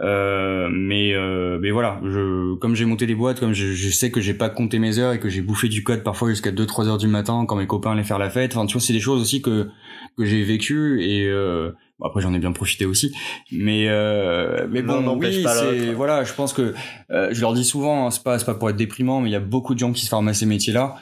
Euh, 0.00 0.68
mais 0.72 1.12
euh, 1.12 1.58
mais 1.60 1.70
voilà, 1.70 2.00
je, 2.04 2.54
comme 2.54 2.74
j'ai 2.74 2.86
monté 2.86 3.06
des 3.06 3.14
boîtes, 3.14 3.38
comme 3.38 3.52
je, 3.52 3.72
je 3.72 3.90
sais 3.90 4.10
que 4.10 4.20
j'ai 4.20 4.32
pas 4.32 4.48
compté 4.48 4.78
mes 4.78 4.98
heures 4.98 5.12
et 5.12 5.20
que 5.20 5.28
j'ai 5.28 5.42
bouffé 5.42 5.68
du 5.68 5.84
code 5.84 6.02
parfois 6.02 6.30
jusqu'à 6.30 6.52
2-3 6.52 6.86
heures 6.86 6.98
du 6.98 7.06
matin 7.06 7.44
quand 7.46 7.56
mes 7.56 7.66
copains 7.66 7.92
allaient 7.92 8.04
faire 8.04 8.18
la 8.18 8.30
fête. 8.30 8.56
Enfin, 8.56 8.64
tu 8.66 8.74
vois, 8.74 8.80
c'est 8.80 8.94
des 8.94 9.00
choses 9.00 9.20
aussi 9.20 9.42
que 9.42 9.68
que 10.16 10.24
j'ai 10.24 10.42
vécu 10.42 11.02
et 11.04 11.26
euh, 11.26 11.72
après 12.04 12.20
j'en 12.20 12.32
ai 12.34 12.38
bien 12.38 12.52
profité 12.52 12.86
aussi, 12.86 13.14
mais 13.52 13.88
euh, 13.88 14.66
mais 14.70 14.82
bon, 14.82 15.16
oui, 15.16 15.44
c'est 15.44 15.92
voilà, 15.92 16.24
je 16.24 16.32
pense 16.32 16.52
que 16.52 16.74
euh, 17.10 17.28
je 17.32 17.40
leur 17.40 17.52
dis 17.52 17.64
souvent, 17.64 18.06
hein, 18.06 18.10
c'est 18.10 18.22
pas 18.22 18.38
c'est 18.38 18.44
pas 18.44 18.54
pour 18.54 18.70
être 18.70 18.76
déprimant, 18.76 19.20
mais 19.20 19.28
il 19.28 19.32
y 19.32 19.36
a 19.36 19.40
beaucoup 19.40 19.74
de 19.74 19.78
gens 19.78 19.92
qui 19.92 20.04
se 20.04 20.08
forment 20.08 20.28
à 20.28 20.34
ces 20.34 20.46
métiers-là 20.46 20.96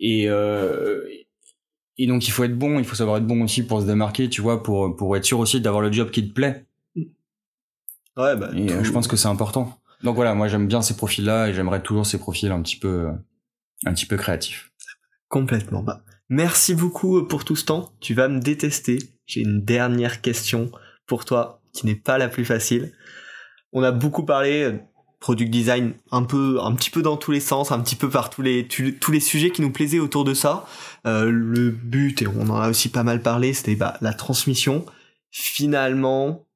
et 0.00 0.28
euh, 0.28 1.02
et 1.96 2.06
donc 2.06 2.26
il 2.26 2.30
faut 2.30 2.44
être 2.44 2.58
bon, 2.58 2.78
il 2.78 2.84
faut 2.84 2.96
savoir 2.96 3.18
être 3.18 3.26
bon 3.26 3.42
aussi 3.42 3.66
pour 3.66 3.80
se 3.80 3.86
démarquer, 3.86 4.28
tu 4.28 4.40
vois, 4.40 4.62
pour 4.62 4.96
pour 4.96 5.16
être 5.16 5.24
sûr 5.24 5.38
aussi 5.38 5.60
d'avoir 5.60 5.82
le 5.82 5.92
job 5.92 6.10
qui 6.10 6.26
te 6.26 6.32
plaît. 6.32 6.66
Ouais, 8.16 8.36
bah. 8.36 8.50
Et 8.54 8.70
euh, 8.70 8.84
je 8.84 8.92
pense 8.92 9.08
que 9.08 9.16
c'est 9.16 9.28
important. 9.28 9.78
Donc 10.02 10.16
voilà, 10.16 10.34
moi 10.34 10.48
j'aime 10.48 10.66
bien 10.66 10.82
ces 10.82 10.96
profils-là 10.96 11.48
et 11.48 11.54
j'aimerais 11.54 11.82
toujours 11.82 12.06
ces 12.06 12.18
profils 12.18 12.50
un 12.50 12.62
petit 12.62 12.76
peu 12.76 13.08
un 13.86 13.94
petit 13.94 14.06
peu 14.06 14.16
créatifs. 14.16 14.72
Complètement. 15.28 15.82
Bah, 15.82 16.04
merci 16.28 16.74
beaucoup 16.74 17.24
pour 17.24 17.44
tout 17.44 17.56
ce 17.56 17.64
temps. 17.64 17.92
Tu 18.00 18.14
vas 18.14 18.28
me 18.28 18.40
détester 18.40 18.98
j'ai 19.26 19.40
une 19.40 19.62
dernière 19.62 20.20
question 20.20 20.70
pour 21.06 21.24
toi 21.24 21.60
qui 21.72 21.86
n'est 21.86 21.94
pas 21.94 22.18
la 22.18 22.28
plus 22.28 22.44
facile. 22.44 22.92
On 23.72 23.82
a 23.82 23.92
beaucoup 23.92 24.24
parlé 24.24 24.62
euh, 24.62 24.78
product 25.20 25.50
design 25.50 25.94
un 26.10 26.22
peu 26.22 26.58
un 26.60 26.74
petit 26.74 26.90
peu 26.90 27.02
dans 27.02 27.16
tous 27.16 27.32
les 27.32 27.40
sens 27.40 27.72
un 27.72 27.80
petit 27.80 27.96
peu 27.96 28.10
par 28.10 28.30
tous 28.30 28.42
les 28.42 28.68
tous 28.68 29.10
les 29.10 29.20
sujets 29.20 29.50
qui 29.50 29.62
nous 29.62 29.72
plaisaient 29.72 29.98
autour 29.98 30.24
de 30.24 30.34
ça. 30.34 30.66
Euh, 31.06 31.30
le 31.30 31.70
but 31.70 32.22
et 32.22 32.26
on 32.26 32.48
en 32.50 32.60
a 32.60 32.68
aussi 32.68 32.90
pas 32.90 33.02
mal 33.02 33.22
parlé 33.22 33.52
c'était 33.52 33.74
bah, 33.74 33.96
la 34.00 34.12
transmission. 34.12 34.84
Finalement 35.30 36.46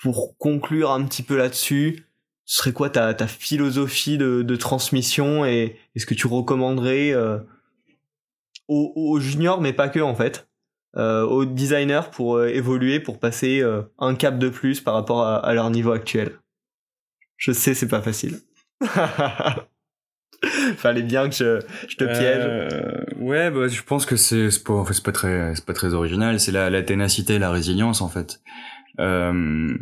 pour 0.00 0.36
conclure 0.38 0.90
un 0.90 1.04
petit 1.04 1.22
peu 1.22 1.36
là-dessus 1.36 2.06
ce 2.44 2.58
serait 2.58 2.72
quoi 2.72 2.90
ta, 2.90 3.14
ta 3.14 3.26
philosophie 3.26 4.18
de, 4.18 4.42
de 4.42 4.56
transmission 4.56 5.44
et 5.44 5.76
est-ce 5.94 6.06
que 6.06 6.14
tu 6.14 6.26
recommanderais 6.26 7.12
euh, 7.12 7.38
aux, 8.68 8.92
aux 8.94 9.20
juniors 9.20 9.60
mais 9.60 9.72
pas 9.72 9.88
que 9.88 10.00
en 10.00 10.14
fait? 10.14 10.48
Aux 10.94 11.44
designers 11.44 12.10
pour 12.12 12.36
euh, 12.36 12.48
évoluer, 12.48 13.00
pour 13.00 13.18
passer 13.18 13.60
euh, 13.60 13.82
un 13.98 14.14
cap 14.14 14.38
de 14.38 14.48
plus 14.48 14.80
par 14.80 14.94
rapport 14.94 15.26
à, 15.26 15.54
leur 15.54 15.70
niveau 15.70 15.92
actuel. 15.92 16.32
Je 17.36 17.52
sais, 17.52 17.74
c'est 17.74 17.88
pas 17.88 18.02
facile. 18.02 18.40
Fallait 20.76 21.02
bien 21.02 21.28
que 21.28 21.34
je, 21.36 21.60
te 21.96 22.04
piège. 22.04 23.14
ouais, 23.20 23.50
bah, 23.50 23.68
je 23.68 23.82
pense 23.82 24.06
que 24.06 24.16
c'est 24.16 24.48
pas, 24.64 24.84
pas 25.04 25.12
très, 25.12 25.54
pas 25.64 25.72
très 25.72 25.94
original. 25.94 26.40
C'est 26.40 26.52
la, 26.52 26.68
la 26.68 26.82
ténacité, 26.82 27.38
la 27.38 27.50
résilience 27.50 28.00
en 28.00 28.08
fait. 28.08 28.40
Euh, 28.98 29.76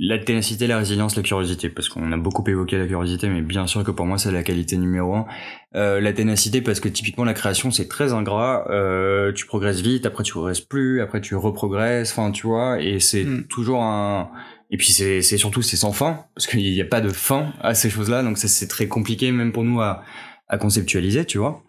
la 0.00 0.18
ténacité, 0.18 0.68
la 0.68 0.78
résilience, 0.78 1.16
la 1.16 1.22
curiosité, 1.22 1.68
parce 1.68 1.88
qu'on 1.88 2.12
a 2.12 2.16
beaucoup 2.16 2.48
évoqué 2.48 2.78
la 2.78 2.86
curiosité, 2.86 3.28
mais 3.28 3.42
bien 3.42 3.66
sûr 3.66 3.82
que 3.82 3.90
pour 3.90 4.06
moi 4.06 4.16
c'est 4.16 4.30
la 4.30 4.44
qualité 4.44 4.76
numéro 4.76 5.16
un. 5.16 5.26
Euh, 5.74 6.00
la 6.00 6.12
ténacité, 6.12 6.60
parce 6.60 6.78
que 6.78 6.88
typiquement 6.88 7.24
la 7.24 7.34
création 7.34 7.72
c'est 7.72 7.88
très 7.88 8.12
ingrat, 8.12 8.70
euh, 8.70 9.32
tu 9.32 9.46
progresses 9.46 9.80
vite, 9.80 10.06
après 10.06 10.22
tu 10.22 10.32
progresses 10.32 10.60
plus, 10.60 11.00
après 11.00 11.20
tu 11.20 11.34
reprogresses, 11.34 12.12
enfin 12.12 12.30
tu 12.30 12.46
vois, 12.46 12.80
et 12.80 13.00
c'est 13.00 13.24
hmm. 13.24 13.44
toujours 13.48 13.82
un... 13.82 14.30
Et 14.70 14.76
puis 14.76 14.92
c'est 14.92 15.22
surtout 15.22 15.62
c'est 15.62 15.76
sans 15.76 15.92
fin, 15.92 16.26
parce 16.34 16.46
qu'il 16.46 16.60
n'y 16.60 16.80
a 16.80 16.84
pas 16.84 17.00
de 17.00 17.08
fin 17.08 17.52
à 17.60 17.74
ces 17.74 17.90
choses-là, 17.90 18.22
donc 18.22 18.38
c'est 18.38 18.68
très 18.68 18.86
compliqué 18.86 19.32
même 19.32 19.50
pour 19.50 19.64
nous 19.64 19.80
à, 19.80 20.04
à 20.46 20.58
conceptualiser, 20.58 21.24
tu 21.24 21.38
vois. 21.38 21.64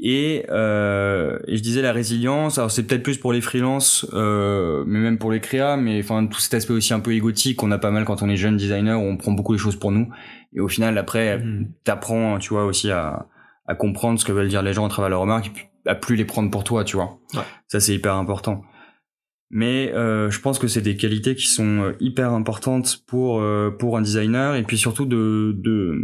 Et, 0.00 0.44
euh, 0.50 1.38
et, 1.46 1.56
je 1.56 1.62
disais 1.62 1.80
la 1.80 1.92
résilience, 1.92 2.58
alors 2.58 2.70
c'est 2.70 2.82
peut-être 2.82 3.02
plus 3.02 3.16
pour 3.16 3.32
les 3.32 3.40
freelances, 3.40 4.06
euh, 4.12 4.84
mais 4.86 4.98
même 4.98 5.18
pour 5.18 5.32
les 5.32 5.40
créas, 5.40 5.76
mais 5.76 6.00
enfin 6.00 6.26
tout 6.26 6.40
cet 6.40 6.54
aspect 6.54 6.74
aussi 6.74 6.92
un 6.92 7.00
peu 7.00 7.12
égotique 7.12 7.56
qu'on 7.56 7.70
a 7.70 7.78
pas 7.78 7.90
mal 7.90 8.04
quand 8.04 8.22
on 8.22 8.28
est 8.28 8.36
jeune 8.36 8.56
designer, 8.56 9.00
où 9.00 9.04
on 9.04 9.16
prend 9.16 9.32
beaucoup 9.32 9.52
les 9.52 9.58
choses 9.58 9.76
pour 9.76 9.92
nous. 9.92 10.08
Et 10.52 10.60
au 10.60 10.68
final, 10.68 10.98
après, 10.98 11.38
mmh. 11.38 11.68
t'apprends, 11.84 12.38
tu 12.38 12.50
vois, 12.50 12.64
aussi 12.64 12.90
à, 12.90 13.26
à 13.66 13.74
comprendre 13.74 14.18
ce 14.18 14.24
que 14.24 14.32
veulent 14.32 14.48
dire 14.48 14.62
les 14.62 14.72
gens 14.72 14.84
à 14.84 14.88
travers 14.88 15.08
leurs 15.08 15.20
remarques, 15.20 15.50
et 15.86 15.88
à 15.88 15.94
plus 15.94 16.16
les 16.16 16.24
prendre 16.24 16.50
pour 16.50 16.64
toi, 16.64 16.84
tu 16.84 16.96
vois. 16.96 17.18
Ouais. 17.34 17.42
Ça 17.68 17.80
c'est 17.80 17.94
hyper 17.94 18.14
important. 18.14 18.62
Mais 19.50 19.92
euh, 19.92 20.30
je 20.30 20.40
pense 20.40 20.58
que 20.58 20.66
c'est 20.66 20.80
des 20.80 20.96
qualités 20.96 21.34
qui 21.34 21.46
sont 21.46 21.82
euh, 21.82 21.92
hyper 22.00 22.32
importantes 22.32 23.04
pour 23.06 23.40
euh, 23.40 23.70
pour 23.70 23.96
un 23.96 24.02
designer 24.02 24.56
et 24.56 24.62
puis 24.62 24.78
surtout 24.78 25.06
de 25.06 25.54
de, 25.56 25.94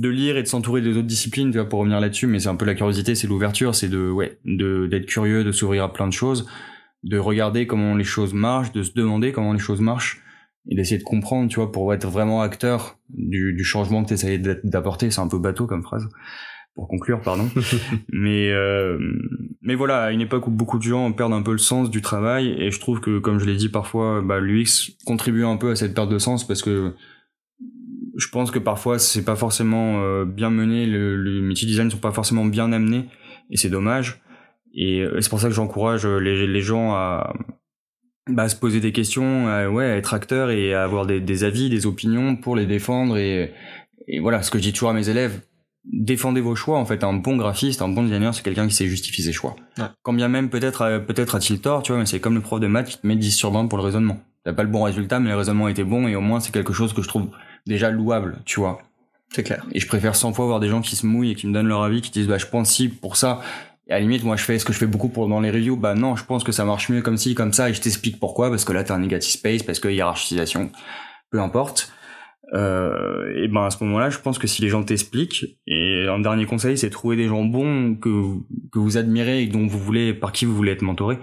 de 0.00 0.08
lire 0.08 0.36
et 0.36 0.42
de 0.42 0.48
s'entourer 0.48 0.80
des 0.80 0.96
autres 0.96 1.06
disciplines 1.06 1.50
tu 1.50 1.58
vois 1.58 1.68
pour 1.68 1.80
revenir 1.80 2.00
là-dessus 2.00 2.26
mais 2.26 2.40
c'est 2.40 2.48
un 2.48 2.56
peu 2.56 2.66
la 2.66 2.74
curiosité 2.74 3.14
c'est 3.14 3.26
l'ouverture 3.26 3.74
c'est 3.74 3.88
de 3.88 4.10
ouais 4.10 4.38
de 4.44 4.86
d'être 4.86 5.06
curieux 5.06 5.44
de 5.44 5.52
s'ouvrir 5.52 5.84
à 5.84 5.92
plein 5.92 6.06
de 6.06 6.12
choses 6.12 6.46
de 7.02 7.18
regarder 7.18 7.66
comment 7.66 7.96
les 7.96 8.04
choses 8.04 8.34
marchent 8.34 8.72
de 8.72 8.82
se 8.82 8.92
demander 8.92 9.32
comment 9.32 9.54
les 9.54 9.58
choses 9.58 9.80
marchent 9.80 10.22
et 10.68 10.74
d'essayer 10.74 10.98
de 10.98 11.04
comprendre 11.04 11.48
tu 11.48 11.56
vois 11.56 11.72
pour 11.72 11.92
être 11.94 12.06
vraiment 12.06 12.42
acteur 12.42 12.98
du, 13.08 13.52
du 13.54 13.64
changement 13.64 14.02
que 14.02 14.08
tu 14.08 14.14
essayes 14.14 14.38
d'apporter. 14.38 15.10
C'est 15.10 15.20
un 15.20 15.28
peu 15.28 15.38
bateau 15.38 15.66
comme 15.66 15.82
phrase 15.82 16.08
pour 16.74 16.88
conclure, 16.88 17.20
pardon. 17.20 17.48
mais 18.12 18.50
euh, 18.50 18.98
mais 19.62 19.74
voilà, 19.74 20.04
à 20.04 20.10
une 20.12 20.20
époque 20.20 20.46
où 20.46 20.50
beaucoup 20.50 20.78
de 20.78 20.82
gens 20.82 21.10
perdent 21.12 21.32
un 21.32 21.42
peu 21.42 21.52
le 21.52 21.58
sens 21.58 21.90
du 21.90 22.00
travail, 22.00 22.54
et 22.58 22.70
je 22.70 22.80
trouve 22.80 23.00
que, 23.00 23.18
comme 23.18 23.38
je 23.38 23.44
l'ai 23.44 23.56
dit 23.56 23.68
parfois, 23.68 24.22
bah, 24.22 24.40
l'UX 24.40 24.96
contribue 25.04 25.44
un 25.44 25.56
peu 25.56 25.70
à 25.70 25.76
cette 25.76 25.94
perte 25.94 26.10
de 26.10 26.18
sens 26.18 26.46
parce 26.46 26.62
que 26.62 26.94
je 28.16 28.28
pense 28.28 28.50
que 28.50 28.58
parfois 28.58 28.98
c'est 28.98 29.24
pas 29.24 29.36
forcément 29.36 30.02
euh, 30.02 30.24
bien 30.24 30.50
mené, 30.50 30.86
le, 30.86 31.16
le 31.16 31.42
métier 31.42 31.66
design 31.66 31.90
sont 31.90 31.98
pas 31.98 32.12
forcément 32.12 32.44
bien 32.44 32.72
amenés, 32.72 33.06
et 33.50 33.56
c'est 33.56 33.70
dommage. 33.70 34.20
Et, 34.72 35.00
euh, 35.00 35.20
c'est 35.20 35.30
pour 35.30 35.40
ça 35.40 35.48
que 35.48 35.54
j'encourage 35.54 36.06
les, 36.06 36.46
les 36.46 36.62
gens 36.62 36.92
à, 36.92 37.34
bah, 38.28 38.48
se 38.48 38.56
poser 38.56 38.80
des 38.80 38.92
questions, 38.92 39.48
à, 39.48 39.68
ouais, 39.68 39.84
à 39.84 39.96
être 39.96 40.14
acteur 40.14 40.50
et 40.50 40.74
à 40.74 40.84
avoir 40.84 41.06
des, 41.06 41.20
des 41.20 41.44
avis, 41.44 41.68
des 41.68 41.86
opinions 41.86 42.36
pour 42.36 42.56
les 42.56 42.66
défendre. 42.66 43.16
Et, 43.16 43.52
et 44.06 44.20
voilà, 44.20 44.42
ce 44.42 44.50
que 44.50 44.58
je 44.58 44.62
dis 44.62 44.72
toujours 44.72 44.90
à 44.90 44.94
mes 44.94 45.08
élèves, 45.08 45.40
défendez 45.84 46.40
vos 46.40 46.54
choix 46.54 46.78
en 46.78 46.84
fait. 46.84 47.04
Un 47.04 47.14
bon 47.14 47.36
graphiste 47.36 47.82
un 47.82 47.88
bon 47.88 48.02
designer 48.02 48.34
c'est 48.34 48.42
quelqu'un 48.42 48.66
qui 48.66 48.74
sait 48.74 48.86
justifier 48.86 49.24
ses 49.24 49.32
choix. 49.32 49.56
Quand 50.02 50.12
bien 50.12 50.28
même 50.28 50.50
peut-être 50.50 50.82
euh, 50.82 50.98
peut-être 50.98 51.34
a-t-il 51.34 51.60
tort 51.60 51.82
tu 51.82 51.92
vois 51.92 52.00
mais 52.00 52.06
c'est 52.06 52.20
comme 52.20 52.34
le 52.34 52.40
prof 52.40 52.60
de 52.60 52.66
maths 52.66 52.88
qui 52.88 52.98
te 52.98 53.06
met 53.06 53.16
10 53.16 53.32
sur 53.32 53.50
20 53.50 53.66
pour 53.66 53.78
le 53.78 53.84
raisonnement. 53.84 54.20
T'as 54.44 54.52
pas 54.52 54.62
le 54.62 54.68
bon 54.68 54.82
résultat 54.82 55.20
mais 55.20 55.30
le 55.30 55.36
raisonnement 55.36 55.68
était 55.68 55.84
bon 55.84 56.08
et 56.08 56.16
au 56.16 56.20
moins 56.20 56.40
c'est 56.40 56.52
quelque 56.52 56.72
chose 56.72 56.92
que 56.92 57.02
je 57.02 57.08
trouve 57.08 57.28
déjà 57.66 57.90
louable 57.90 58.38
tu 58.44 58.60
vois. 58.60 58.82
C'est 59.32 59.44
clair. 59.44 59.64
Et 59.72 59.78
je 59.78 59.86
préfère 59.86 60.16
100 60.16 60.32
fois 60.32 60.46
voir 60.46 60.60
des 60.60 60.68
gens 60.68 60.80
qui 60.80 60.96
se 60.96 61.06
mouillent 61.06 61.30
et 61.30 61.34
qui 61.34 61.46
me 61.46 61.54
donnent 61.54 61.68
leur 61.68 61.82
avis 61.82 62.00
qui 62.02 62.10
disent 62.10 62.26
bah 62.26 62.38
je 62.38 62.46
pense 62.46 62.70
si 62.70 62.88
pour 62.88 63.16
ça. 63.16 63.40
Et 63.88 63.92
à 63.92 63.94
la 63.94 64.00
limite 64.00 64.24
moi 64.24 64.36
je 64.36 64.44
fais 64.44 64.58
ce 64.58 64.64
que 64.64 64.72
je 64.72 64.78
fais 64.78 64.86
beaucoup 64.86 65.08
pour 65.08 65.28
dans 65.28 65.40
les 65.40 65.50
reviews? 65.50 65.76
Bah 65.76 65.94
non 65.94 66.16
je 66.16 66.24
pense 66.24 66.44
que 66.44 66.52
ça 66.52 66.64
marche 66.64 66.88
mieux 66.88 67.02
comme 67.02 67.16
ci 67.16 67.34
comme 67.34 67.52
ça 67.52 67.70
et 67.70 67.74
je 67.74 67.80
t'explique 67.80 68.18
pourquoi 68.18 68.50
parce 68.50 68.64
que 68.64 68.72
là 68.72 68.84
t'as 68.84 68.94
un 68.94 68.98
negative 68.98 69.32
space 69.32 69.62
parce 69.62 69.78
que 69.78 69.88
hiérarchisation. 69.88 70.70
Peu 71.30 71.40
importe 71.40 71.92
euh, 72.52 73.32
et 73.36 73.48
ben 73.48 73.64
à 73.64 73.70
ce 73.70 73.82
moment-là, 73.84 74.10
je 74.10 74.18
pense 74.18 74.38
que 74.38 74.46
si 74.46 74.62
les 74.62 74.68
gens 74.68 74.82
t'expliquent, 74.82 75.58
et 75.66 76.06
un 76.08 76.18
dernier 76.18 76.46
conseil, 76.46 76.76
c'est 76.76 76.90
trouver 76.90 77.16
des 77.16 77.28
gens 77.28 77.44
bons 77.44 77.94
que 77.96 78.34
que 78.72 78.78
vous 78.78 78.96
admirez 78.96 79.42
et 79.42 79.46
dont 79.46 79.66
vous 79.66 79.78
voulez, 79.78 80.14
par 80.14 80.32
qui 80.32 80.44
vous 80.44 80.54
voulez 80.54 80.72
être 80.72 80.82
mentoré. 80.82 81.18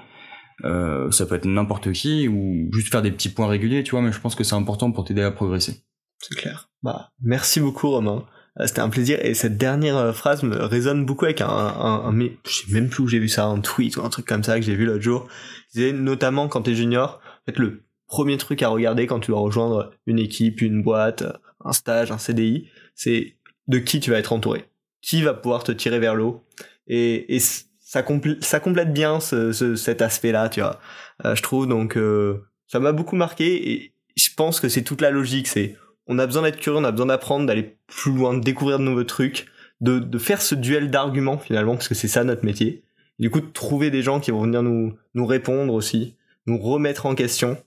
Euh, 0.63 1.11
ça 1.11 1.25
peut 1.25 1.35
être 1.35 1.45
n'importe 1.45 1.91
qui 1.91 2.27
ou 2.27 2.69
juste 2.73 2.91
faire 2.91 3.01
des 3.01 3.11
petits 3.11 3.29
points 3.29 3.47
réguliers, 3.47 3.83
tu 3.83 3.91
vois. 3.91 4.01
Mais 4.01 4.11
je 4.11 4.19
pense 4.19 4.35
que 4.35 4.43
c'est 4.43 4.55
important 4.55 4.91
pour 4.91 5.03
t'aider 5.03 5.21
à 5.21 5.31
progresser. 5.31 5.83
C'est 6.19 6.35
clair. 6.35 6.69
Bah, 6.81 7.11
merci 7.21 7.59
beaucoup 7.59 7.89
Romain. 7.89 8.25
Euh, 8.59 8.65
c'était 8.65 8.81
un 8.81 8.89
plaisir 8.89 9.19
et 9.23 9.33
cette 9.33 9.57
dernière 9.57 9.97
euh, 9.97 10.13
phrase 10.13 10.41
me 10.43 10.55
résonne 10.55 11.05
beaucoup 11.05 11.25
avec 11.25 11.41
un, 11.41 11.47
un, 11.47 12.09
un 12.09 12.19
je 12.19 12.51
sais 12.51 12.71
même 12.71 12.89
plus 12.89 13.03
où 13.03 13.07
j'ai 13.07 13.19
vu 13.19 13.29
ça, 13.29 13.45
un 13.45 13.59
tweet 13.59 13.97
ou 13.97 14.01
un 14.01 14.09
truc 14.09 14.25
comme 14.25 14.43
ça 14.43 14.59
que 14.59 14.65
j'ai 14.65 14.75
vu 14.75 14.85
l'autre 14.85 15.03
jour. 15.03 15.27
Il 15.75 15.91
notamment 15.91 16.47
quand 16.47 16.63
t'es 16.63 16.73
junior, 16.73 17.19
en 17.21 17.51
fait 17.51 17.59
le 17.59 17.83
premier 18.07 18.37
truc 18.37 18.61
à 18.61 18.69
regarder 18.69 19.07
quand 19.07 19.19
tu 19.19 19.31
dois 19.31 19.39
rejoindre 19.39 19.91
une 20.05 20.19
équipe, 20.19 20.61
une 20.61 20.81
boîte, 20.81 21.23
un 21.63 21.73
stage, 21.73 22.11
un 22.11 22.17
CDI, 22.17 22.67
c'est 22.95 23.35
de 23.67 23.77
qui 23.79 23.99
tu 23.99 24.11
vas 24.11 24.17
être 24.17 24.33
entouré. 24.33 24.65
Qui 25.01 25.21
va 25.21 25.33
pouvoir 25.33 25.63
te 25.63 25.71
tirer 25.71 25.99
vers 25.99 26.15
l'eau. 26.15 26.43
Et, 26.87 27.35
et 27.35 27.39
ça, 27.39 28.01
complète 28.03 28.93
bien 28.93 29.19
ce, 29.19 29.51
ce, 29.51 29.75
cet 29.75 30.01
aspect-là, 30.01 30.49
tu 30.49 30.61
vois. 30.61 30.79
Euh, 31.25 31.35
je 31.35 31.41
trouve 31.41 31.67
donc 31.67 31.97
euh, 31.97 32.45
ça 32.67 32.79
m'a 32.79 32.91
beaucoup 32.91 33.15
marqué 33.15 33.71
et 33.71 33.93
je 34.15 34.29
pense 34.35 34.59
que 34.59 34.69
c'est 34.69 34.83
toute 34.83 35.01
la 35.01 35.11
logique. 35.11 35.47
C'est 35.47 35.75
on 36.07 36.19
a 36.19 36.25
besoin 36.25 36.43
d'être 36.43 36.57
curieux, 36.57 36.79
on 36.79 36.83
a 36.83 36.91
besoin 36.91 37.07
d'apprendre, 37.07 37.45
d'aller 37.45 37.77
plus 37.87 38.13
loin, 38.13 38.33
de 38.33 38.39
découvrir 38.39 38.79
de 38.79 38.83
nouveaux 38.83 39.03
trucs, 39.03 39.47
de, 39.81 40.17
faire 40.17 40.41
ce 40.41 40.55
duel 40.55 40.89
d'arguments 40.89 41.37
finalement 41.37 41.75
parce 41.75 41.87
que 41.87 41.95
c'est 41.95 42.07
ça 42.07 42.23
notre 42.23 42.45
métier. 42.45 42.83
Du 43.19 43.29
coup, 43.29 43.41
de 43.41 43.47
trouver 43.47 43.91
des 43.91 44.01
gens 44.01 44.19
qui 44.19 44.31
vont 44.31 44.41
venir 44.41 44.63
nous 44.63 45.25
répondre 45.25 45.73
aussi, 45.73 46.15
nous 46.45 46.57
remettre 46.57 47.05
en 47.05 47.15
question 47.15 47.57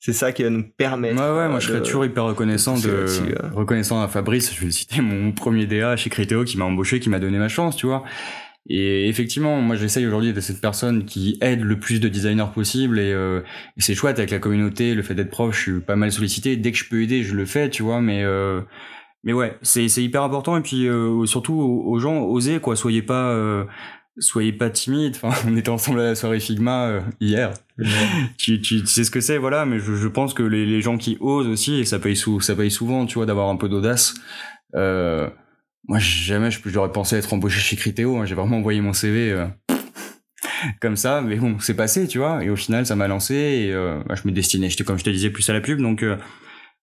c'est 0.00 0.12
ça 0.12 0.32
qui 0.32 0.42
va 0.42 0.50
nous 0.50 0.64
permettre. 0.76 1.16
Ouais, 1.16 1.38
ouais, 1.38 1.48
moi 1.48 1.60
je 1.60 1.68
serais 1.68 1.82
toujours 1.82 2.04
hyper 2.04 2.24
reconnaissant 2.24 2.78
de, 2.78 3.06
reconnaissant 3.54 4.02
à 4.02 4.08
Fabrice, 4.08 4.54
je 4.54 4.64
vais 4.64 4.70
citer 4.70 5.00
mon 5.00 5.32
premier 5.32 5.66
DA 5.66 5.96
chez 5.96 6.10
Criteo 6.10 6.44
qui 6.44 6.58
m'a 6.58 6.64
embauché, 6.64 7.00
qui 7.00 7.08
m'a 7.08 7.18
donné 7.18 7.38
ma 7.38 7.48
chance, 7.48 7.76
tu 7.76 7.86
vois. 7.86 8.04
Et 8.66 9.08
effectivement, 9.08 9.60
moi 9.60 9.76
j'essaye 9.76 10.06
aujourd'hui 10.06 10.32
d'être 10.32 10.42
cette 10.42 10.60
personne 10.60 11.04
qui 11.04 11.36
aide 11.42 11.60
le 11.60 11.78
plus 11.78 12.00
de 12.00 12.08
designers 12.08 12.46
possible 12.54 12.98
et, 12.98 13.12
euh, 13.12 13.42
c'est 13.76 13.94
chouette 13.94 14.18
avec 14.18 14.30
la 14.30 14.38
communauté, 14.38 14.94
le 14.94 15.02
fait 15.02 15.14
d'être 15.14 15.30
proche, 15.30 15.56
je 15.56 15.72
suis 15.72 15.80
pas 15.80 15.96
mal 15.96 16.10
sollicité. 16.10 16.56
Dès 16.56 16.72
que 16.72 16.78
je 16.78 16.88
peux 16.88 17.02
aider, 17.02 17.22
je 17.22 17.34
le 17.34 17.44
fais, 17.44 17.68
tu 17.68 17.82
vois. 17.82 18.00
Mais 18.00 18.24
euh, 18.24 18.62
mais 19.24 19.32
ouais, 19.32 19.56
c'est 19.62 19.88
c'est 19.88 20.02
hyper 20.02 20.22
important 20.22 20.56
et 20.56 20.60
puis 20.60 20.86
euh, 20.86 21.24
surtout 21.24 21.54
aux, 21.54 21.98
gens, 21.98 22.20
osez 22.20 22.60
quoi, 22.60 22.76
soyez 22.76 23.02
pas 23.02 23.30
euh, 23.30 23.64
soyez 24.18 24.52
pas 24.52 24.70
timide. 24.70 25.16
Enfin, 25.22 25.32
on 25.48 25.56
était 25.56 25.70
ensemble 25.70 26.00
à 26.00 26.04
la 26.04 26.14
soirée 26.14 26.40
Figma 26.40 26.86
euh, 26.86 27.00
hier. 27.20 27.52
tu, 28.38 28.60
tu, 28.60 28.86
sais 28.86 29.04
ce 29.04 29.10
que 29.10 29.20
c'est, 29.20 29.38
voilà. 29.38 29.66
Mais 29.66 29.78
je, 29.78 29.94
je 29.94 30.08
pense 30.08 30.34
que 30.34 30.42
les, 30.42 30.66
les, 30.66 30.80
gens 30.80 30.96
qui 30.96 31.16
osent 31.20 31.48
aussi, 31.48 31.80
et 31.80 31.84
ça 31.84 31.98
paye, 31.98 32.16
sou, 32.16 32.40
ça 32.40 32.54
paye 32.54 32.70
souvent, 32.70 33.06
tu 33.06 33.14
vois, 33.14 33.26
d'avoir 33.26 33.48
un 33.48 33.56
peu 33.56 33.68
d'audace. 33.68 34.14
Euh, 34.74 35.28
moi, 35.86 35.98
jamais 35.98 36.48
j'aurais 36.50 36.92
pensé 36.92 37.16
être 37.16 37.32
embauché 37.32 37.60
chez 37.60 37.76
Criteo. 37.76 38.16
Hein. 38.16 38.24
J'ai 38.24 38.34
vraiment 38.34 38.56
envoyé 38.58 38.80
mon 38.80 38.92
CV 38.92 39.30
euh, 39.30 39.46
comme 40.80 40.96
ça, 40.96 41.20
mais 41.20 41.36
bon, 41.36 41.58
c'est 41.58 41.74
passé, 41.74 42.08
tu 42.08 42.18
vois. 42.18 42.42
Et 42.42 42.50
au 42.50 42.56
final, 42.56 42.86
ça 42.86 42.96
m'a 42.96 43.06
lancé. 43.06 43.34
Et 43.34 43.72
euh, 43.72 44.02
bah, 44.06 44.14
je 44.14 44.26
me 44.26 44.32
destinais, 44.32 44.70
j'étais 44.70 44.84
comme 44.84 44.98
je 44.98 45.04
te 45.04 45.10
disais, 45.10 45.30
plus 45.30 45.48
à 45.50 45.52
la 45.52 45.60
pub. 45.60 45.80
Donc, 45.80 46.02
euh, 46.02 46.16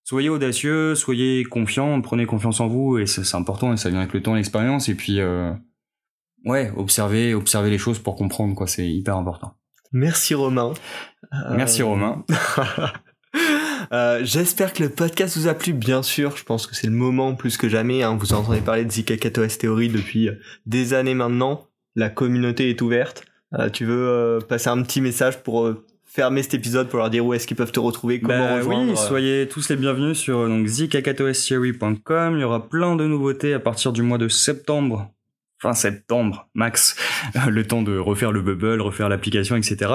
soyez 0.04 0.28
audacieux, 0.28 0.94
soyez 0.94 1.44
confiants, 1.44 2.00
prenez 2.00 2.26
confiance 2.26 2.60
en 2.60 2.68
vous. 2.68 2.98
Et 2.98 3.06
c'est 3.06 3.34
important. 3.34 3.72
Et 3.72 3.76
ça 3.76 3.90
vient 3.90 3.98
avec 3.98 4.12
le 4.12 4.22
temps, 4.22 4.34
l'expérience. 4.34 4.88
Et 4.88 4.94
puis 4.94 5.18
ouais, 6.44 6.72
observer, 6.76 7.34
observer 7.34 7.70
les 7.70 7.78
choses 7.78 7.98
pour 7.98 8.16
comprendre, 8.16 8.54
quoi. 8.54 8.66
C'est 8.66 8.88
hyper 8.88 9.16
important. 9.16 9.54
Merci 9.92 10.34
Romain. 10.34 10.72
Merci 11.50 11.82
Romain. 11.82 12.24
Euh, 13.90 14.20
J'espère 14.22 14.72
que 14.72 14.82
le 14.82 14.88
podcast 14.88 15.36
vous 15.36 15.48
a 15.48 15.54
plu, 15.54 15.74
bien 15.74 16.02
sûr. 16.02 16.34
Je 16.36 16.44
pense 16.44 16.66
que 16.66 16.74
c'est 16.74 16.86
le 16.86 16.94
moment 16.94 17.34
plus 17.34 17.58
que 17.58 17.68
jamais. 17.68 18.02
Hein. 18.02 18.16
Vous 18.18 18.32
entendez 18.32 18.60
parler 18.60 18.86
de 18.86 18.90
Zika 18.90 19.14
S 19.14 19.58
Theory 19.58 19.88
depuis 19.88 20.28
euh, 20.28 20.34
des 20.64 20.94
années 20.94 21.14
maintenant. 21.14 21.66
La 21.94 22.08
communauté 22.08 22.70
est 22.70 22.80
ouverte. 22.80 23.24
Euh, 23.58 23.68
tu 23.68 23.84
veux 23.84 24.08
euh, 24.08 24.40
passer 24.40 24.68
un 24.68 24.80
petit 24.82 25.00
message 25.00 25.42
pour 25.42 25.66
euh, 25.66 25.84
fermer 26.04 26.42
cet 26.42 26.54
épisode 26.54 26.88
pour 26.88 26.98
leur 26.98 27.10
dire 27.10 27.24
où 27.24 27.34
est-ce 27.34 27.46
qu'ils 27.46 27.56
peuvent 27.56 27.72
te 27.72 27.80
retrouver, 27.80 28.20
comment 28.20 28.38
bah, 28.38 28.56
rejoindre 28.56 28.90
Oui, 28.90 28.96
soyez 28.96 29.46
tous 29.48 29.68
les 29.68 29.76
bienvenus 29.76 30.16
sur 30.16 30.48
donc 30.48 30.66
zikakatostheory.com. 30.66 32.36
Il 32.36 32.40
y 32.40 32.44
aura 32.44 32.68
plein 32.68 32.96
de 32.96 33.06
nouveautés 33.06 33.52
à 33.52 33.60
partir 33.60 33.92
du 33.92 34.02
mois 34.02 34.18
de 34.18 34.28
septembre 34.28 35.10
fin 35.62 35.74
septembre 35.74 36.48
max, 36.54 36.96
le 37.48 37.64
temps 37.64 37.82
de 37.82 37.96
refaire 37.96 38.32
le 38.32 38.42
bubble, 38.42 38.82
refaire 38.82 39.08
l'application, 39.08 39.54
etc. 39.54 39.92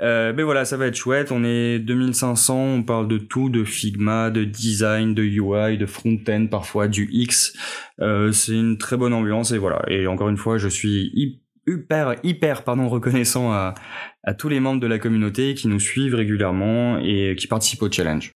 Euh, 0.00 0.32
mais 0.34 0.42
voilà, 0.42 0.64
ça 0.64 0.78
va 0.78 0.86
être 0.86 0.96
chouette. 0.96 1.30
On 1.30 1.44
est 1.44 1.78
2500, 1.78 2.56
on 2.56 2.82
parle 2.82 3.08
de 3.08 3.18
tout, 3.18 3.50
de 3.50 3.62
Figma, 3.62 4.30
de 4.30 4.44
design, 4.44 5.14
de 5.14 5.22
UI, 5.22 5.76
de 5.76 5.84
front-end, 5.84 6.46
parfois 6.50 6.88
du 6.88 7.10
X. 7.12 7.52
Euh, 8.00 8.32
c'est 8.32 8.54
une 8.54 8.78
très 8.78 8.96
bonne 8.96 9.12
ambiance 9.12 9.52
et 9.52 9.58
voilà. 9.58 9.82
Et 9.88 10.06
encore 10.06 10.30
une 10.30 10.38
fois, 10.38 10.56
je 10.56 10.68
suis 10.68 11.12
hyper 11.14 12.16
hyper 12.24 12.64
pardon 12.64 12.88
reconnaissant 12.88 13.52
à, 13.52 13.74
à 14.24 14.34
tous 14.34 14.48
les 14.48 14.58
membres 14.60 14.80
de 14.80 14.86
la 14.88 14.98
communauté 14.98 15.54
qui 15.54 15.68
nous 15.68 15.78
suivent 15.78 16.14
régulièrement 16.14 16.98
et 16.98 17.36
qui 17.38 17.46
participent 17.46 17.82
au 17.82 17.92
challenge. 17.92 18.32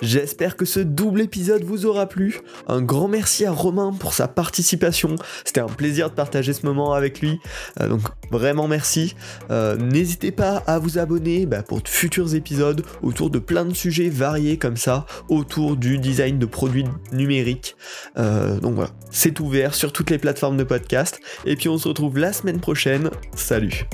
J'espère 0.00 0.56
que 0.56 0.64
ce 0.64 0.80
double 0.80 1.22
épisode 1.22 1.64
vous 1.64 1.86
aura 1.86 2.06
plu. 2.06 2.40
Un 2.68 2.80
grand 2.80 3.08
merci 3.08 3.44
à 3.44 3.50
Romain 3.50 3.92
pour 3.98 4.12
sa 4.12 4.28
participation. 4.28 5.16
C'était 5.44 5.60
un 5.60 5.66
plaisir 5.66 6.10
de 6.10 6.14
partager 6.14 6.52
ce 6.52 6.64
moment 6.64 6.92
avec 6.92 7.20
lui. 7.20 7.40
Euh, 7.80 7.88
donc 7.88 8.02
vraiment 8.30 8.68
merci. 8.68 9.16
Euh, 9.50 9.76
n'hésitez 9.76 10.30
pas 10.30 10.62
à 10.66 10.78
vous 10.78 10.98
abonner 10.98 11.46
bah, 11.46 11.62
pour 11.62 11.82
de 11.82 11.88
futurs 11.88 12.34
épisodes 12.34 12.84
autour 13.02 13.30
de 13.30 13.38
plein 13.38 13.64
de 13.64 13.74
sujets 13.74 14.08
variés 14.08 14.56
comme 14.56 14.76
ça, 14.76 15.06
autour 15.28 15.76
du 15.76 15.98
design 15.98 16.38
de 16.38 16.46
produits 16.46 16.84
numériques. 17.12 17.76
Euh, 18.18 18.60
donc 18.60 18.74
voilà, 18.74 18.90
c'est 19.10 19.40
ouvert 19.40 19.74
sur 19.74 19.92
toutes 19.92 20.10
les 20.10 20.18
plateformes 20.18 20.56
de 20.56 20.64
podcast. 20.64 21.20
Et 21.44 21.56
puis 21.56 21.68
on 21.68 21.78
se 21.78 21.88
retrouve 21.88 22.18
la 22.18 22.32
semaine 22.32 22.60
prochaine. 22.60 23.10
Salut. 23.34 23.86